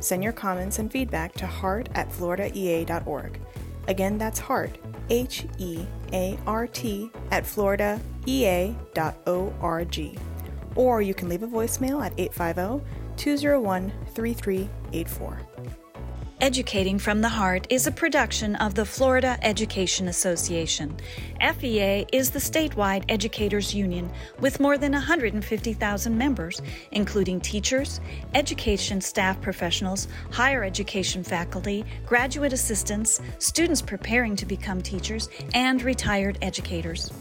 Send 0.00 0.22
your 0.22 0.32
comments 0.32 0.78
and 0.78 0.92
feedback 0.92 1.32
to 1.34 1.46
heart 1.46 1.88
at 1.94 2.10
floridaea.org. 2.10 3.40
Again, 3.88 4.18
that's 4.18 4.38
heart, 4.38 4.78
H 5.08 5.46
E 5.58 5.86
A 6.12 6.38
R 6.46 6.66
T, 6.66 7.10
at 7.30 7.44
floridaea.org. 7.44 10.20
Or 10.76 11.02
you 11.02 11.14
can 11.14 11.28
leave 11.28 11.42
a 11.42 11.48
voicemail 11.48 12.04
at 12.04 12.12
850 12.18 12.86
201 13.16 13.92
3384. 14.14 15.40
Educating 16.40 16.98
from 16.98 17.20
the 17.20 17.28
Heart 17.28 17.66
is 17.68 17.86
a 17.86 17.92
production 17.92 18.56
of 18.56 18.74
the 18.74 18.86
Florida 18.86 19.36
Education 19.42 20.08
Association. 20.08 20.96
FEA 21.38 22.06
is 22.14 22.30
the 22.30 22.38
statewide 22.38 23.04
educators 23.10 23.74
union 23.74 24.10
with 24.38 24.58
more 24.58 24.78
than 24.78 24.92
150,000 24.92 26.16
members, 26.16 26.62
including 26.92 27.42
teachers, 27.42 28.00
education 28.32 29.02
staff 29.02 29.38
professionals, 29.42 30.08
higher 30.30 30.64
education 30.64 31.22
faculty, 31.22 31.84
graduate 32.06 32.54
assistants, 32.54 33.20
students 33.38 33.82
preparing 33.82 34.34
to 34.34 34.46
become 34.46 34.80
teachers, 34.80 35.28
and 35.52 35.82
retired 35.82 36.38
educators. 36.40 37.12